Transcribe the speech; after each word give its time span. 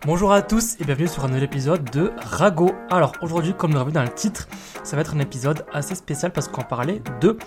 Bonjour 0.00 0.32
à 0.32 0.42
tous 0.42 0.76
et 0.80 0.84
bienvenue 0.84 1.06
sur 1.06 1.24
un 1.24 1.28
nouvel 1.28 1.44
épisode 1.44 1.88
de 1.90 2.10
Rago. 2.18 2.72
Alors 2.90 3.12
aujourd'hui, 3.22 3.54
comme 3.54 3.72
vous 3.72 3.84
vu 3.84 3.92
dans 3.92 4.02
le 4.02 4.08
titre, 4.12 4.48
ça 4.82 4.96
va 4.96 5.02
être 5.02 5.14
un 5.14 5.20
épisode 5.20 5.64
assez 5.72 5.94
spécial 5.94 6.32
parce 6.32 6.48
qu'on 6.48 6.62
parlait 6.62 7.00
de 7.20 7.38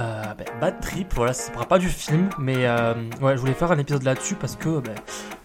euh, 0.00 0.22
ben, 0.36 0.46
Bad 0.60 0.80
Trip. 0.80 1.12
Voilà, 1.14 1.32
ça 1.32 1.50
ne 1.50 1.64
pas 1.64 1.78
du 1.78 1.88
film, 1.88 2.28
mais 2.38 2.66
euh, 2.66 2.94
je 3.20 3.40
voulais 3.40 3.54
faire 3.54 3.72
un 3.72 3.78
épisode 3.78 4.02
là-dessus 4.02 4.34
parce 4.34 4.56
que 4.56 4.80
ben, 4.80 4.94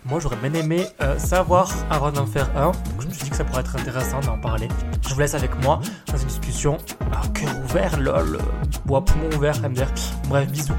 moi 0.06 0.20
j'aurais 0.20 0.36
bien 0.36 0.54
aimé 0.54 0.86
euh, 1.02 1.18
savoir 1.18 1.72
avant 1.90 2.12
d'en 2.12 2.26
faire 2.26 2.50
un. 2.58 2.72
Donc 2.72 3.02
je 3.02 3.08
me 3.08 3.14
suis 3.14 3.24
dit 3.24 3.30
que 3.30 3.38
ça 3.38 3.46
pourrait 3.46 3.62
être 3.62 3.78
intéressant 3.78 4.20
d'en 4.20 4.38
parler. 4.38 4.68
Je 5.08 5.14
vous 5.14 5.20
laisse 5.20 5.36
avec 5.36 5.58
moi 5.64 5.80
dans 6.12 6.18
une 6.18 6.28
discussion 6.28 6.78
à 7.14 7.26
cœur 7.30 7.56
ouvert, 7.64 7.98
lol, 8.00 8.38
bois 8.86 9.06
poumon 9.06 9.30
ouvert, 9.38 9.58
MDR. 9.62 9.88
Bref, 10.28 10.48
bisous. 10.50 10.74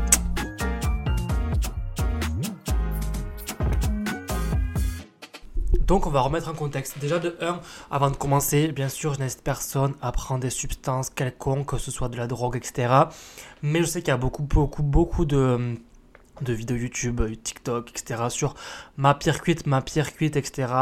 Donc 5.90 6.06
on 6.06 6.10
va 6.10 6.20
remettre 6.20 6.48
en 6.48 6.54
contexte. 6.54 7.00
Déjà 7.00 7.18
de 7.18 7.36
1, 7.40 7.58
avant 7.90 8.12
de 8.12 8.16
commencer, 8.16 8.68
bien 8.70 8.88
sûr, 8.88 9.14
je 9.14 9.18
n'hésite 9.18 9.42
personne 9.42 9.94
à 10.00 10.12
prendre 10.12 10.40
des 10.40 10.48
substances 10.48 11.10
quelconques, 11.10 11.66
que 11.66 11.78
ce 11.78 11.90
soit 11.90 12.08
de 12.08 12.16
la 12.16 12.28
drogue, 12.28 12.54
etc. 12.54 12.94
Mais 13.62 13.80
je 13.80 13.86
sais 13.86 14.00
qu'il 14.00 14.10
y 14.10 14.12
a 14.12 14.16
beaucoup, 14.16 14.44
beaucoup, 14.44 14.84
beaucoup 14.84 15.24
de 15.24 15.74
de 16.42 16.52
vidéos 16.52 16.76
YouTube, 16.76 17.20
TikTok, 17.42 17.90
etc. 17.90 18.24
sur 18.28 18.54
ma 18.96 19.14
pierre 19.14 19.40
cuite, 19.40 19.66
ma 19.66 19.80
pierre 19.82 20.12
cuite, 20.12 20.36
etc. 20.36 20.72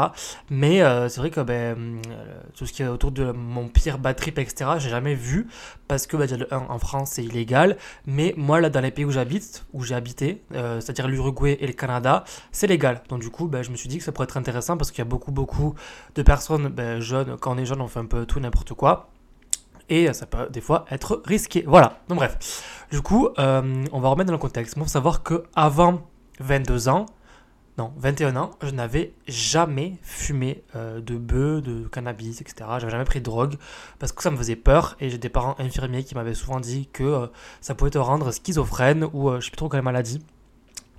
Mais 0.49 0.81
euh, 0.81 1.09
c'est 1.09 1.19
vrai 1.21 1.29
que 1.29 1.41
ben, 1.41 1.55
euh, 1.55 2.41
tout 2.55 2.65
ce 2.65 2.73
qui 2.73 2.83
est 2.83 2.87
autour 2.87 3.11
de 3.11 3.31
mon 3.31 3.67
pire 3.67 3.97
batterie, 3.97 4.33
etc., 4.35 4.71
j'ai 4.77 4.89
jamais 4.89 5.15
vu 5.15 5.47
parce 5.87 6.07
que 6.07 6.17
ben, 6.17 6.27
en 6.51 6.79
France 6.79 7.11
c'est 7.13 7.23
illégal. 7.23 7.77
Mais 8.05 8.33
moi 8.37 8.61
là 8.61 8.69
dans 8.69 8.81
les 8.81 8.91
pays 8.91 9.05
où 9.05 9.11
j'habite, 9.11 9.65
où 9.73 9.83
j'ai 9.83 9.95
habité, 9.95 10.43
euh, 10.53 10.79
c'est-à-dire 10.81 11.07
l'Uruguay 11.07 11.57
et 11.59 11.67
le 11.67 11.73
Canada, 11.73 12.23
c'est 12.51 12.67
légal. 12.67 13.01
Donc 13.09 13.21
du 13.21 13.29
coup, 13.29 13.47
ben, 13.47 13.61
je 13.61 13.71
me 13.71 13.75
suis 13.75 13.89
dit 13.89 13.97
que 13.97 14.03
ça 14.03 14.11
pourrait 14.11 14.25
être 14.25 14.37
intéressant 14.37 14.77
parce 14.77 14.91
qu'il 14.91 14.99
y 14.99 15.01
a 15.01 15.05
beaucoup 15.05 15.31
beaucoup 15.31 15.75
de 16.15 16.21
personnes 16.21 16.73
jeunes. 16.99 17.37
Quand 17.37 17.55
on 17.55 17.57
est 17.57 17.65
jeune, 17.65 17.81
on 17.81 17.87
fait 17.87 17.99
un 17.99 18.05
peu 18.05 18.25
tout 18.25 18.39
n'importe 18.39 18.73
quoi 18.73 19.09
et 19.89 20.13
ça 20.13 20.25
peut 20.25 20.49
des 20.49 20.61
fois 20.61 20.85
être 20.89 21.21
risqué. 21.25 21.63
Voilà, 21.67 21.99
donc 22.07 22.19
bref. 22.19 22.87
Du 22.91 23.01
coup, 23.01 23.29
euh, 23.37 23.83
on 23.91 23.99
va 23.99 24.09
remettre 24.09 24.27
dans 24.27 24.33
le 24.33 24.39
contexte. 24.39 24.75
Il 24.75 24.81
faut 24.81 24.87
savoir 24.87 25.23
que 25.23 25.43
avant 25.55 26.01
22 26.39 26.89
ans, 26.89 27.05
non, 27.77 27.93
21 27.97 28.35
ans, 28.35 28.51
je 28.61 28.71
n'avais 28.71 29.13
jamais 29.27 29.97
fumé 30.01 30.63
euh, 30.75 30.99
de 30.99 31.15
bœuf, 31.15 31.61
de 31.61 31.87
cannabis, 31.87 32.41
etc. 32.41 32.69
J'avais 32.79 32.91
jamais 32.91 33.05
pris 33.05 33.19
de 33.19 33.25
drogue 33.25 33.55
parce 33.99 34.11
que 34.11 34.21
ça 34.21 34.31
me 34.31 34.37
faisait 34.37 34.57
peur 34.57 34.97
et 34.99 35.09
j'ai 35.09 35.17
des 35.17 35.29
parents 35.29 35.55
infirmiers 35.59 36.03
qui 36.03 36.15
m'avaient 36.15 36.33
souvent 36.33 36.59
dit 36.59 36.89
que 36.91 37.03
euh, 37.03 37.27
ça 37.61 37.75
pouvait 37.75 37.91
te 37.91 37.97
rendre 37.97 38.31
schizophrène 38.31 39.05
ou 39.13 39.31
je 39.35 39.45
sais 39.45 39.51
plus 39.51 39.57
trop 39.57 39.69
quelle 39.69 39.81
maladie. 39.81 40.21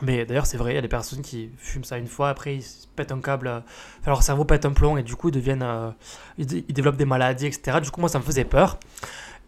Mais 0.03 0.25
d'ailleurs, 0.25 0.47
c'est 0.47 0.57
vrai, 0.57 0.73
il 0.73 0.75
y 0.77 0.79
a 0.79 0.83
des 0.83 0.89
personnes 0.89 1.23
qui 1.23 1.51
fument 1.59 1.85
ça 1.85 1.99
une 1.99 2.07
fois, 2.07 2.31
après 2.31 2.57
ils 2.57 2.65
pètent 2.97 3.13
un 3.13 3.21
câble, 3.21 3.49
euh, 3.49 3.61
leur 4.07 4.23
cerveau 4.23 4.45
pète 4.45 4.65
un 4.65 4.73
plomb 4.73 4.97
et 4.97 5.03
du 5.03 5.15
coup 5.17 5.29
ils 5.29 5.35
deviennent, 5.35 5.63
euh, 5.63 5.91
ils, 6.39 6.47
développent 6.47 6.97
des 6.97 7.05
maladies, 7.05 7.47
etc. 7.47 7.81
Du 7.83 7.91
coup, 7.91 8.01
moi 8.01 8.09
ça 8.09 8.19
me 8.19 8.25
faisait 8.25 8.45
peur. 8.45 8.79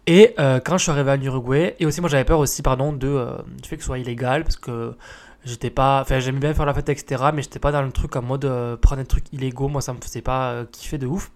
Et 0.07 0.35
euh, 0.39 0.61
quand 0.61 0.79
je 0.79 0.83
suis 0.83 0.91
arrivé 0.91 1.11
en 1.11 1.21
Uruguay, 1.21 1.77
et 1.79 1.87
aussi 1.87 2.01
moi 2.01 2.11
j'avais 2.11 2.25
peur 2.25 2.39
aussi, 2.39 2.63
pardon, 2.63 2.93
de, 2.93 3.27
du 3.63 3.69
fait 3.69 3.77
que 3.77 3.83
ce 3.83 3.87
soit 3.87 3.99
illégal, 3.99 4.43
parce 4.43 4.57
que 4.57 4.95
j'étais 5.45 5.71
pas, 5.71 6.01
enfin 6.03 6.19
j'aimais 6.19 6.41
bien 6.41 6.55
faire 6.55 6.67
la 6.67 6.75
fête, 6.75 6.89
etc. 6.89 7.31
Mais 7.35 7.43
j'étais 7.43 7.61
pas 7.61 7.73
dans 7.73 7.83
le 7.83 7.93
truc 7.93 8.15
en 8.17 8.23
mode 8.23 8.43
prendre 8.81 9.03
des 9.03 9.09
trucs 9.09 9.33
illégaux, 9.33 9.69
moi 9.69 9.81
ça 9.81 9.93
me 9.93 10.01
faisait 10.01 10.23
pas 10.23 10.65
kiffer 10.73 10.99
de 10.99 11.07
ouf. 11.07 11.31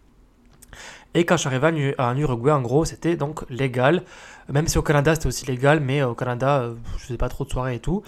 Et 1.15 1.25
quand 1.25 1.37
je 1.37 1.41
suis 1.41 1.49
arrivé 1.49 1.95
en 1.99 2.17
Uruguay, 2.17 2.53
en 2.53 2.61
gros, 2.61 2.85
c'était 2.85 3.17
donc 3.17 3.49
légal. 3.49 4.03
Même 4.51 4.69
si 4.69 4.77
au 4.79 4.83
Canada, 4.83 5.15
c'était 5.15 5.27
aussi 5.29 5.47
légal, 5.47 5.81
mais 5.81 6.03
au 6.03 6.15
Canada, 6.15 6.61
euh, 6.61 6.75
je 6.99 7.05
faisais 7.05 7.17
pas 7.17 7.29
trop 7.29 7.45
de 7.45 7.51
soirées 7.51 7.77
et 7.77 7.79
tout. 7.81 8.03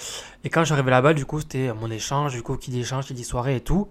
Et 0.44 0.50
quand 0.50 0.60
je 0.60 0.66
suis 0.66 0.74
arrivé 0.74 0.90
là-bas, 0.90 1.14
du 1.14 1.24
coup, 1.24 1.40
c'était 1.40 1.72
mon 1.72 1.90
échange, 1.90 2.32
du 2.32 2.42
coup, 2.42 2.56
qui 2.56 2.70
dit 2.70 2.80
échange, 2.80 3.06
qui 3.06 3.14
dit 3.14 3.24
soirée 3.24 3.56
et 3.56 3.60
tout. 3.60 3.88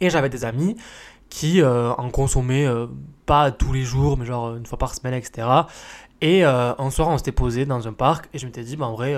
Et 0.00 0.08
j'avais 0.08 0.28
des 0.28 0.44
amis 0.44 0.76
qui 1.30 1.60
euh, 1.60 1.92
en 1.94 2.10
consommaient 2.10 2.66
euh, 2.66 2.86
pas 3.26 3.50
tous 3.50 3.72
les 3.72 3.82
jours, 3.82 4.16
mais 4.16 4.24
genre 4.24 4.54
une 4.54 4.66
fois 4.66 4.78
par 4.78 4.94
semaine, 4.94 5.14
etc. 5.14 5.48
Et 6.20 6.44
un 6.44 6.90
soir, 6.90 7.08
on 7.08 7.18
s'était 7.18 7.30
posé 7.30 7.64
dans 7.64 7.86
un 7.86 7.92
parc 7.92 8.28
et 8.34 8.38
je 8.38 8.46
m'étais 8.46 8.64
dit, 8.64 8.76
bah 8.76 8.86
en 8.86 8.94
vrai, 8.94 9.14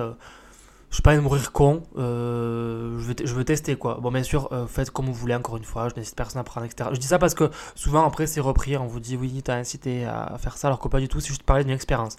je 0.91 0.97
suis 0.97 1.03
pas 1.03 1.15
de 1.15 1.21
mourir 1.21 1.53
con, 1.53 1.85
euh, 1.99 2.99
je, 2.99 3.35
veux 3.35 3.45
tester 3.45 3.77
quoi. 3.77 3.99
Bon, 4.03 4.11
bien 4.11 4.25
sûr, 4.25 4.53
euh, 4.53 4.67
faites 4.67 4.91
comme 4.91 5.07
vous 5.07 5.15
voulez, 5.15 5.37
encore 5.37 5.57
une 5.57 5.65
fois, 5.65 5.89
je 5.89 5.95
n'hésite 5.95 6.17
personne 6.17 6.41
à 6.41 6.45
prendre, 6.45 6.67
etc. 6.67 6.91
Je 6.93 6.99
dis 6.99 7.07
ça 7.07 7.21
parce 7.21 7.35
que 7.35 7.49
souvent 7.77 8.05
après 8.05 8.27
c'est 8.27 8.41
repris, 8.41 8.77
on 8.77 8.87
vous 8.87 8.99
dit 8.99 9.17
oui, 9.17 9.41
t'as 9.45 9.55
incité 9.55 10.05
à 10.05 10.37
faire 10.39 10.57
ça, 10.57 10.67
alors 10.67 10.81
que 10.81 10.89
pas 10.89 10.99
du 10.99 11.07
tout, 11.07 11.21
c'est 11.21 11.29
juste 11.29 11.45
parler 11.45 11.63
d'une 11.63 11.75
expérience. 11.75 12.17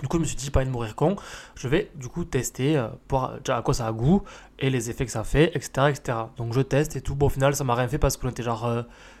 Du 0.00 0.08
coup, 0.08 0.16
je 0.16 0.22
me 0.22 0.26
suis 0.26 0.36
dit, 0.36 0.50
pas 0.50 0.64
de 0.64 0.70
mourir 0.70 0.96
con, 0.96 1.14
je 1.54 1.68
vais 1.68 1.92
du 1.94 2.08
coup 2.08 2.24
tester 2.24 2.76
euh, 2.76 2.88
pour, 3.06 3.30
à 3.48 3.62
quoi 3.62 3.74
ça 3.74 3.86
a 3.86 3.92
goût 3.92 4.22
et 4.58 4.70
les 4.70 4.90
effets 4.90 5.06
que 5.06 5.12
ça 5.12 5.22
fait, 5.22 5.52
etc. 5.54 5.90
etc. 5.90 6.18
Donc 6.36 6.52
je 6.52 6.62
teste 6.62 6.96
et 6.96 7.00
tout. 7.00 7.14
Bon, 7.14 7.26
au 7.26 7.30
final, 7.30 7.54
ça 7.54 7.62
m'a 7.62 7.76
rien 7.76 7.86
fait 7.86 7.98
parce 7.98 8.16
qu'on 8.16 8.28
était 8.28 8.42
genre 8.42 8.68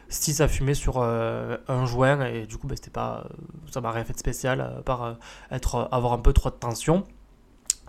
6 0.08 0.40
à 0.40 0.48
fumer 0.48 0.74
sur 0.74 1.00
un 1.00 1.86
joint 1.86 2.26
et 2.26 2.46
du 2.46 2.56
coup, 2.56 2.66
bah, 2.66 2.74
c'était 2.74 2.90
pas, 2.90 3.28
ça 3.70 3.80
m'a 3.80 3.92
rien 3.92 4.04
fait 4.04 4.14
de 4.14 4.18
spécial 4.18 4.60
à 4.60 4.82
part 4.82 5.16
être, 5.52 5.88
avoir 5.92 6.12
un 6.12 6.18
peu 6.18 6.32
trop 6.32 6.50
de 6.50 6.56
tension. 6.56 7.04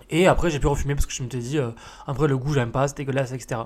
Et 0.10 0.28
après, 0.28 0.52
j'ai 0.52 0.60
pu 0.60 0.68
refumer 0.68 0.94
parce 0.96 1.06
que 1.06 1.14
je 1.14 1.24
me 1.24 1.30
suis 1.30 1.40
dit, 1.40 1.58
euh, 1.58 1.72
après, 2.06 2.28
le 2.28 2.38
goût, 2.38 2.54
j'aime 2.54 2.72
pas, 2.72 2.88
c'est 2.88 2.98
dégueulasse, 2.98 3.32
etc. 3.32 3.62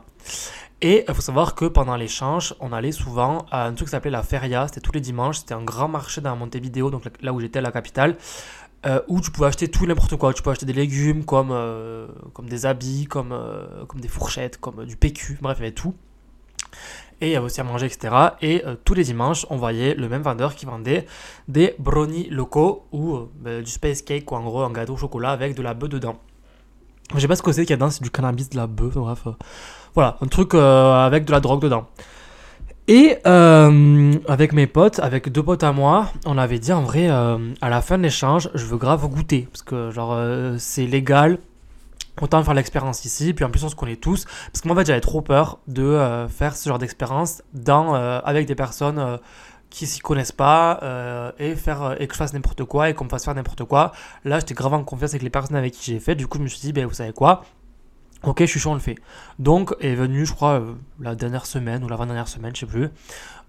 Et 0.82 1.04
il 1.08 1.14
faut 1.14 1.22
savoir 1.22 1.56
que 1.56 1.66
pendant 1.66 1.98
l'échange, 1.98 2.56
on 2.62 2.72
allait 2.72 2.94
souvent 2.94 3.46
à 3.52 3.66
un 3.66 3.74
truc 3.74 3.88
qui 3.88 3.92
s'appelait 3.92 4.12
la 4.12 4.24
Feria, 4.24 4.68
c'était 4.68 4.80
tous 4.80 4.94
les 4.94 5.02
dimanches, 5.02 5.40
c'était 5.40 5.54
un 5.54 5.64
grand 5.64 5.90
marché 5.90 6.22
dans 6.22 6.36
Montevideo, 6.38 6.90
donc 6.90 7.04
là 7.22 7.34
où 7.34 7.42
j'étais, 7.42 7.60
la 7.60 7.72
capitale, 7.72 8.16
euh, 8.86 9.02
où 9.10 9.20
tu 9.20 9.32
pouvais 9.32 9.48
acheter 9.48 9.68
tout 9.68 9.86
n'importe 9.86 10.16
quoi. 10.16 10.34
Tu 10.34 10.42
pouvais 10.42 10.54
acheter 10.54 10.66
des 10.66 10.74
légumes, 10.74 11.26
comme, 11.26 11.50
euh, 11.52 12.08
comme 12.34 12.48
des 12.48 12.66
habits, 12.66 13.08
comme, 13.08 13.38
comme 13.90 14.00
des 14.00 14.08
fourchettes, 14.08 14.58
comme 14.58 14.86
du 14.86 14.96
PQ, 14.96 15.40
bref, 15.42 15.58
il 15.60 15.64
y 15.64 15.66
avait 15.66 15.76
tout. 15.76 15.94
Et 17.20 17.28
il 17.28 17.32
y 17.34 17.36
avait 17.36 17.48
aussi 17.48 17.60
à 17.60 17.66
manger, 17.66 17.88
etc. 17.88 18.16
Et 18.42 18.64
tous 18.86 18.94
les 18.94 19.04
dimanches, 19.04 19.46
on 19.50 19.58
voyait 19.58 19.94
le 19.94 20.08
même 20.08 20.22
vendeur 20.22 20.56
qui 20.56 20.66
vendait 20.66 21.06
des 21.50 21.76
brownies 21.78 22.30
locaux 22.30 22.86
ou 22.94 23.28
ben, 23.36 23.62
du 23.62 23.70
space 23.70 24.02
cake, 24.02 24.32
ou 24.32 24.36
en 24.36 24.44
gros 24.44 24.62
un 24.62 24.72
gâteau 24.72 24.94
au 24.94 24.98
chocolat 24.98 25.32
avec 25.32 25.54
de 25.56 25.62
la 25.62 25.74
bœuf 25.74 25.90
dedans. 25.90 26.18
Je 27.16 27.20
sais 27.20 27.28
pas 27.28 27.36
ce 27.36 27.42
que 27.42 27.52
c'est 27.52 27.62
qu'il 27.62 27.72
y 27.72 27.74
a 27.74 27.78
dedans, 27.78 27.90
c'est 27.90 28.04
du 28.04 28.12
cannabis, 28.12 28.50
de 28.50 28.58
la 28.58 28.68
bœuf, 28.68 28.94
bref. 28.94 29.24
Euh, 29.26 29.32
voilà, 29.96 30.18
un 30.22 30.28
truc 30.28 30.54
euh, 30.54 30.94
avec 30.94 31.26
de 31.26 31.32
la 31.32 31.40
drogue 31.40 31.62
dedans. 31.62 31.88
Et 32.88 33.18
euh, 33.26 34.14
avec 34.28 34.54
mes 34.54 34.68
potes, 34.68 35.00
avec 35.00 35.32
deux 35.32 35.44
potes 35.44 35.64
à 35.64 35.72
moi, 35.72 36.12
on 36.26 36.38
avait 36.38 36.60
dit 36.60 36.72
en 36.72 36.82
vrai, 36.82 37.08
à 37.08 37.70
la 37.70 37.82
fin 37.82 37.98
de 37.98 38.04
l'échange, 38.04 38.50
je 38.56 38.66
veux 38.66 38.78
grave 38.78 39.08
goûter. 39.08 39.48
Parce 39.52 39.62
que, 39.62 39.92
genre, 39.92 40.18
c'est 40.58 40.88
légal. 40.88 41.38
Autant 42.20 42.44
faire 42.44 42.56
l'expérience 42.56 43.06
ici. 43.06 43.34
Puis 43.34 43.46
en 43.46 43.50
plus, 43.52 43.64
on 43.64 43.70
se 43.70 43.76
connaît 43.76 43.96
tous. 43.96 44.26
Parce 44.26 44.62
que 44.62 44.68
moi, 44.68 44.76
en 44.76 44.80
fait, 44.80 44.88
j'avais 44.88 45.02
trop 45.02 45.22
peur 45.22 45.60
de 45.68 46.26
faire 46.30 46.56
ce 46.56 46.68
genre 46.68 46.80
d'expérience 46.80 47.44
avec 48.24 48.48
des 48.48 48.56
personnes 48.56 49.20
qui 49.70 49.88
s'y 49.88 50.00
connaissent 50.00 50.32
pas 50.32 50.80
euh, 50.84 51.32
et 51.40 51.56
faire 51.56 51.84
euh, 51.84 51.96
et 52.00 52.08
que 52.08 52.14
je 52.14 52.18
fasse 52.18 52.34
n'importe 52.34 52.64
quoi 52.64 52.90
et 52.90 52.94
qu'on 52.94 53.06
me 53.06 53.10
fasse 53.10 53.26
faire 53.26 53.36
n'importe 53.36 53.64
quoi. 53.66 53.92
Là, 54.26 54.40
j'étais 54.40 54.54
grave 54.54 54.74
en 54.74 54.84
confiance 54.84 55.12
avec 55.12 55.22
les 55.22 55.30
personnes 55.30 55.56
avec 55.56 55.74
qui 55.74 55.92
j'ai 55.92 56.00
fait. 56.00 56.16
Du 56.16 56.28
coup, 56.28 56.38
je 56.38 56.44
me 56.44 56.48
suis 56.48 56.60
dit, 56.60 56.74
ben, 56.74 56.86
vous 56.86 56.94
savez 56.94 57.14
quoi? 57.14 57.44
Ok, 58.24 58.42
je 58.42 58.46
suis 58.46 58.60
chaud, 58.60 58.72
on 58.72 58.74
le 58.74 58.80
fait. 58.80 58.96
Donc, 59.38 59.76
est 59.80 59.96
venu, 59.96 60.26
je 60.26 60.34
crois, 60.34 60.60
euh, 60.60 60.74
la 61.00 61.16
dernière 61.16 61.46
semaine 61.46 61.84
ou 61.84 61.88
l'avant-dernière 61.88 62.28
semaine, 62.28 62.54
je 62.54 62.62
sais 62.62 62.66
plus. 62.66 62.90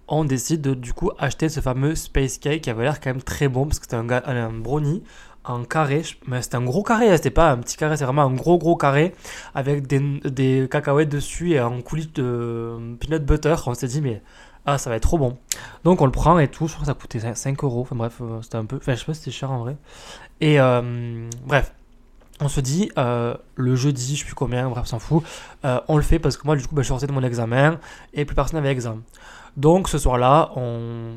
On 0.07 0.25
décide 0.25 0.61
de, 0.61 0.75
du 0.75 0.93
coup, 0.93 1.11
acheter 1.19 1.49
ce 1.49 1.61
fameux 1.61 1.95
Space 1.95 2.39
Cake 2.39 2.63
qui 2.63 2.71
avait 2.71 2.85
l'air 2.85 3.01
quand 3.01 3.11
même 3.11 3.23
très 3.23 3.49
bon 3.49 3.67
parce 3.67 3.79
que 3.79 3.87
c'était 3.87 3.97
un, 3.97 4.09
un 4.09 4.53
brownie 4.53 5.03
en 5.45 5.65
carré. 5.65 6.03
Mais 6.27 6.43
c'était 6.43 6.57
un 6.57 6.65
gros 6.65 6.83
carré, 6.83 7.11
hein, 7.11 7.17
c'était 7.17 7.31
pas 7.31 7.51
un 7.51 7.59
petit 7.59 7.77
carré, 7.77 7.97
c'est 7.97 8.05
vraiment 8.05 8.23
un 8.23 8.35
gros 8.35 8.59
gros 8.59 8.77
carré 8.77 9.15
avec 9.55 9.87
des, 9.87 10.21
des 10.25 10.69
cacahuètes 10.71 11.09
dessus 11.09 11.53
et 11.53 11.59
un 11.59 11.81
coulis 11.81 12.11
de 12.15 12.97
peanut 13.01 13.25
butter. 13.25 13.57
On 13.67 13.75
s'est 13.75 13.89
dit, 13.89 14.01
mais 14.01 14.23
ah, 14.67 14.79
ça 14.79 14.91
va 14.91 14.97
être 14.97 15.03
trop 15.03 15.19
bon. 15.19 15.37
Donc 15.85 16.01
on 16.01 16.07
le 16.07 16.13
prend 16.13 16.39
et 16.39 16.49
tout. 16.49 16.67
Je 16.67 16.75
crois 16.75 16.83
que 16.83 16.87
ça 16.87 16.95
coûtait 16.95 17.35
5 17.35 17.65
euros. 17.65 17.81
Enfin 17.81 17.97
bref, 17.97 18.19
euh, 18.21 18.43
c'était 18.43 18.57
un 18.57 18.65
peu. 18.65 18.77
Enfin, 18.77 18.95
je 18.95 19.01
sais 19.01 19.07
pas 19.07 19.15
si 19.15 19.21
c'était 19.21 19.31
cher 19.31 19.51
en 19.51 19.61
vrai. 19.61 19.77
Et 20.41 20.61
euh, 20.61 21.29
bref. 21.47 21.73
On 22.43 22.49
se 22.49 22.61
dit, 22.61 22.91
euh, 22.97 23.35
le 23.57 23.77
jeudi, 23.77 24.17
je 24.17 24.21
sais 24.21 24.25
plus 24.25 24.35
combien, 24.35 24.67
bref, 24.71 24.87
s'en 24.87 24.99
fout. 24.99 25.23
on 25.63 25.97
le 25.99 26.03
fait 26.03 26.19
parce 26.19 26.39
que 26.39 26.47
moi, 26.47 26.57
du 26.57 26.67
coup, 26.67 26.75
bah, 26.75 26.81
je 26.81 26.87
suis 26.87 26.89
sorti 26.89 27.07
de 27.07 27.13
mon 27.13 27.23
examen 27.23 27.79
et 28.15 28.25
plus 28.25 28.35
personne 28.35 28.59
n'avait 28.59 28.73
examen. 28.73 29.03
Donc 29.59 29.91
ce 29.91 29.99
soir-là, 29.99 30.51
on, 30.57 31.11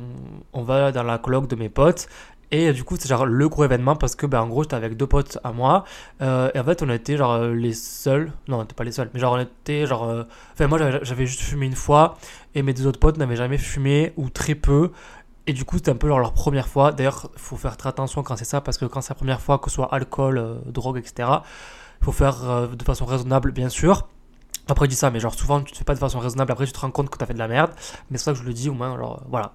on, 0.52 0.64
va 0.64 0.92
dans 0.92 1.04
la 1.04 1.18
colloque 1.20 1.48
de 1.48 1.56
mes 1.56 1.70
potes 1.70 2.10
et 2.52 2.74
du 2.74 2.84
coup, 2.84 2.98
c'est 3.00 3.08
genre 3.08 3.26
le 3.26 3.48
gros 3.48 3.64
événement 3.64 3.96
parce 3.96 4.16
que, 4.16 4.26
ben, 4.26 4.42
en 4.42 4.48
gros, 4.48 4.64
j'étais 4.64 4.76
avec 4.76 4.98
deux 4.98 5.08
potes 5.08 5.38
à 5.46 5.54
moi. 5.54 5.86
Et 6.20 6.60
en 6.60 6.64
fait, 6.66 6.84
on 6.84 6.90
était 6.90 7.16
genre 7.16 7.40
les 7.40 7.74
seuls. 7.74 8.34
Non, 8.50 8.58
on 8.58 8.62
n'était 8.64 8.76
pas 8.76 8.84
les 8.84 8.92
seuls. 8.92 9.10
Mais 9.14 9.22
genre, 9.22 9.34
on 9.34 9.40
était 9.40 9.86
genre. 9.86 10.26
Enfin, 10.52 10.68
moi, 10.68 10.78
j'avais 11.04 11.26
juste 11.26 11.40
fumé 11.40 11.68
une 11.68 11.76
fois. 11.76 12.18
Et 12.56 12.62
mes 12.62 12.74
deux 12.74 12.88
autres 12.88 13.00
potes 13.00 13.18
n'avaient 13.18 13.36
jamais 13.36 13.58
fumé 13.58 14.14
ou 14.18 14.30
très 14.30 14.56
peu. 14.56 14.92
Et 15.48 15.54
du 15.54 15.66
coup, 15.66 15.78
c'était 15.78 15.92
un 15.92 15.96
peu 15.96 16.08
leur 16.08 16.34
première 16.34 16.68
fois. 16.68 16.92
D'ailleurs, 16.92 17.30
il 17.34 17.40
faut 17.40 17.58
faire 17.58 17.76
très 17.78 17.90
attention 17.90 18.24
quand 18.24 18.36
c'est 18.38 18.46
ça 18.46 18.62
parce 18.62 18.78
que 18.78 18.86
quand 18.86 19.02
c'est 19.02 19.12
la 19.12 19.16
première 19.16 19.42
fois, 19.42 19.60
que 19.60 19.70
ce 19.70 19.76
soit 19.76 19.94
alcool, 19.94 20.62
drogue, 20.68 20.98
etc., 20.98 21.30
il 22.02 22.06
faut 22.06 22.12
faire 22.12 22.70
de 22.70 22.84
façon 22.84 23.06
raisonnable, 23.06 23.52
bien 23.52 23.70
sûr. 23.70 24.08
Après, 24.70 24.86
je 24.86 24.92
dis 24.92 24.96
ça, 24.96 25.12
mais 25.12 25.20
genre 25.20 25.34
souvent, 25.34 25.62
tu 25.62 25.74
te 25.74 25.78
fais 25.78 25.84
pas 25.84 25.94
de 25.94 26.00
façon 26.00 26.20
raisonnable. 26.20 26.52
Après, 26.52 26.66
tu 26.66 26.72
te 26.72 26.80
rends 26.80 26.92
compte 26.92 27.10
que 27.10 27.18
tu 27.18 27.24
as 27.24 27.28
fait 27.28 27.34
de 27.34 27.40
la 27.40 27.50
merde. 27.50 27.72
Mais 28.10 28.18
c'est 28.18 28.26
ça 28.26 28.32
que 28.32 28.38
je 28.38 28.44
le 28.44 28.54
dis, 28.54 28.70
au 28.70 28.74
moins, 28.74 28.98
genre, 28.98 29.22
voilà. 29.30 29.54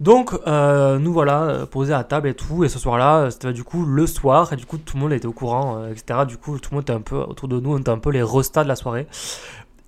Donc, 0.00 0.32
euh, 0.46 0.98
nous 0.98 1.12
voilà 1.12 1.42
euh, 1.42 1.66
posés 1.66 1.92
à 1.92 2.02
table 2.02 2.28
et 2.28 2.34
tout. 2.34 2.64
Et 2.64 2.68
ce 2.68 2.78
soir-là, 2.80 3.30
c'était 3.30 3.52
du 3.52 3.62
coup 3.62 3.84
le 3.84 4.06
soir. 4.06 4.52
Et 4.52 4.56
du 4.56 4.66
coup, 4.66 4.78
tout 4.78 4.96
le 4.96 5.02
monde 5.02 5.12
était 5.12 5.26
au 5.26 5.32
courant, 5.32 5.76
euh, 5.76 5.92
etc. 5.92 6.20
Du 6.26 6.38
coup, 6.38 6.58
tout 6.58 6.70
le 6.72 6.76
monde 6.76 6.82
était 6.82 6.92
un 6.92 7.00
peu 7.00 7.16
autour 7.16 7.46
de 7.46 7.60
nous. 7.60 7.74
On 7.74 7.78
était 7.78 7.90
un 7.90 7.98
peu 7.98 8.10
les 8.10 8.22
restats 8.22 8.64
de 8.64 8.68
la 8.68 8.76
soirée. 8.76 9.06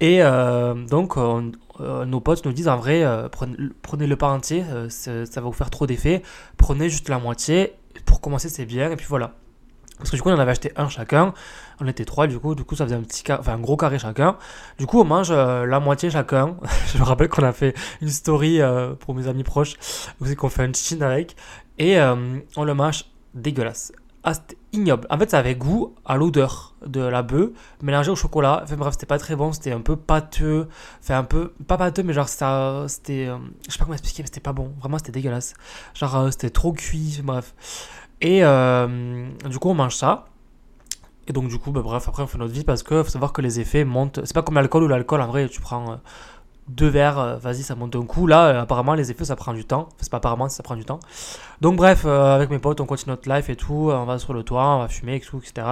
Et 0.06 0.20
donc, 0.90 1.16
nos 1.16 2.20
potes 2.20 2.44
nous 2.44 2.52
disent 2.52 2.68
en 2.68 2.76
vrai, 2.76 3.04
prenez, 3.30 4.06
le 4.06 4.16
pas 4.16 4.28
entier, 4.28 4.62
ça 4.90 5.40
va 5.40 5.46
vous 5.46 5.52
faire 5.52 5.70
trop 5.70 5.86
d'effet. 5.86 6.22
Prenez 6.58 6.90
juste 6.90 7.08
la 7.08 7.18
moitié. 7.18 7.72
Pour 8.04 8.20
commencer, 8.20 8.50
c'est 8.50 8.66
bien. 8.66 8.90
Et 8.90 8.96
puis 8.96 9.06
voilà. 9.08 9.32
Parce 9.98 10.10
que 10.10 10.16
du 10.16 10.22
coup, 10.22 10.28
on 10.28 10.34
en 10.34 10.38
avait 10.38 10.50
acheté 10.50 10.72
un 10.76 10.88
chacun. 10.88 11.34
On 11.80 11.86
était 11.86 12.04
trois, 12.04 12.26
du 12.26 12.38
coup, 12.38 12.54
du 12.54 12.64
coup, 12.64 12.74
ça 12.74 12.84
faisait 12.84 12.96
un 12.96 13.02
petit 13.02 13.24
enfin, 13.32 13.54
un 13.54 13.58
gros 13.58 13.76
carré 13.76 13.98
chacun. 13.98 14.36
Du 14.78 14.86
coup, 14.86 15.00
on 15.00 15.04
mange 15.04 15.30
euh, 15.30 15.66
la 15.66 15.80
moitié 15.80 16.10
chacun. 16.10 16.56
je 16.92 16.98
me 16.98 17.04
rappelle 17.04 17.28
qu'on 17.28 17.44
a 17.44 17.52
fait 17.52 17.74
une 18.00 18.08
story 18.08 18.60
euh, 18.60 18.94
pour 18.94 19.14
mes 19.14 19.28
amis 19.28 19.44
proches. 19.44 19.76
Vous 20.18 20.26
savez 20.26 20.36
qu'on 20.36 20.48
fait 20.48 20.62
un 20.62 20.72
chine 20.72 21.02
avec. 21.02 21.36
Et 21.78 21.98
euh, 21.98 22.38
on 22.56 22.64
le 22.64 22.74
mange 22.74 23.06
dégueulasse. 23.34 23.92
Ah, 24.26 24.32
c'était 24.32 24.56
ignoble. 24.72 25.06
En 25.10 25.18
fait, 25.18 25.30
ça 25.30 25.38
avait 25.38 25.54
goût 25.54 25.94
à 26.06 26.16
l'odeur 26.16 26.74
de 26.86 27.00
la 27.00 27.22
bœuf 27.22 27.50
mélangé 27.82 28.10
au 28.10 28.16
chocolat. 28.16 28.60
Enfin 28.64 28.76
bref, 28.76 28.94
c'était 28.94 29.04
pas 29.04 29.18
très 29.18 29.36
bon. 29.36 29.52
C'était 29.52 29.72
un 29.72 29.82
peu 29.82 29.96
pâteux. 29.96 30.68
Enfin, 31.02 31.18
un 31.18 31.24
peu, 31.24 31.52
pas 31.68 31.76
pâteux, 31.76 32.02
mais 32.02 32.14
genre, 32.14 32.28
ça, 32.28 32.86
c'était, 32.88 33.28
je 33.66 33.72
sais 33.72 33.78
pas 33.78 33.84
comment 33.84 33.94
expliquer, 33.94 34.22
mais 34.22 34.28
c'était 34.28 34.40
pas 34.40 34.54
bon. 34.54 34.72
Vraiment, 34.80 34.96
c'était 34.96 35.12
dégueulasse. 35.12 35.52
Genre, 35.94 36.32
c'était 36.32 36.48
trop 36.50 36.72
cuit. 36.72 37.20
Bref. 37.22 37.54
Et 38.22 38.42
euh, 38.42 39.28
du 39.50 39.58
coup, 39.58 39.68
on 39.68 39.74
mange 39.74 39.94
ça. 39.94 40.24
Et 41.26 41.32
donc, 41.32 41.48
du 41.48 41.58
coup, 41.58 41.70
bah, 41.70 41.82
bref, 41.82 42.08
après, 42.08 42.22
on 42.22 42.26
fait 42.26 42.38
notre 42.38 42.52
vie 42.52 42.64
parce 42.64 42.82
qu'il 42.82 43.04
faut 43.04 43.10
savoir 43.10 43.34
que 43.34 43.42
les 43.42 43.60
effets 43.60 43.84
montent. 43.84 44.20
C'est 44.24 44.34
pas 44.34 44.42
comme 44.42 44.54
l'alcool 44.54 44.84
ou 44.84 44.88
l'alcool, 44.88 45.20
en 45.20 45.26
vrai, 45.26 45.48
tu 45.50 45.60
prends 45.60 45.92
euh, 45.92 45.96
deux 46.68 46.88
verres, 46.88 47.18
euh, 47.18 47.36
vas-y, 47.36 47.62
ça 47.62 47.74
monte 47.74 47.96
un 47.96 48.04
coup. 48.04 48.26
Là, 48.26 48.60
apparemment, 48.60 48.94
les 48.94 49.10
effets, 49.10 49.24
ça 49.24 49.36
prend 49.36 49.52
du 49.52 49.64
temps. 49.64 49.88
Enfin, 49.88 49.96
c'est 50.00 50.10
pas 50.10 50.18
apparemment, 50.18 50.48
ça 50.48 50.62
prend 50.62 50.76
du 50.76 50.84
temps. 50.84 51.00
Donc, 51.60 51.76
bref, 51.76 52.04
avec 52.06 52.50
mes 52.50 52.58
potes, 52.58 52.80
on 52.80 52.86
continue 52.86 53.12
notre 53.12 53.28
life 53.32 53.48
et 53.50 53.56
tout. 53.56 53.90
On 53.92 54.04
va 54.04 54.18
sur 54.18 54.32
le 54.32 54.42
toit, 54.42 54.66
on 54.66 54.78
va 54.80 54.88
fumer 54.88 55.16
et 55.16 55.20
tout, 55.20 55.38
etc. 55.38 55.66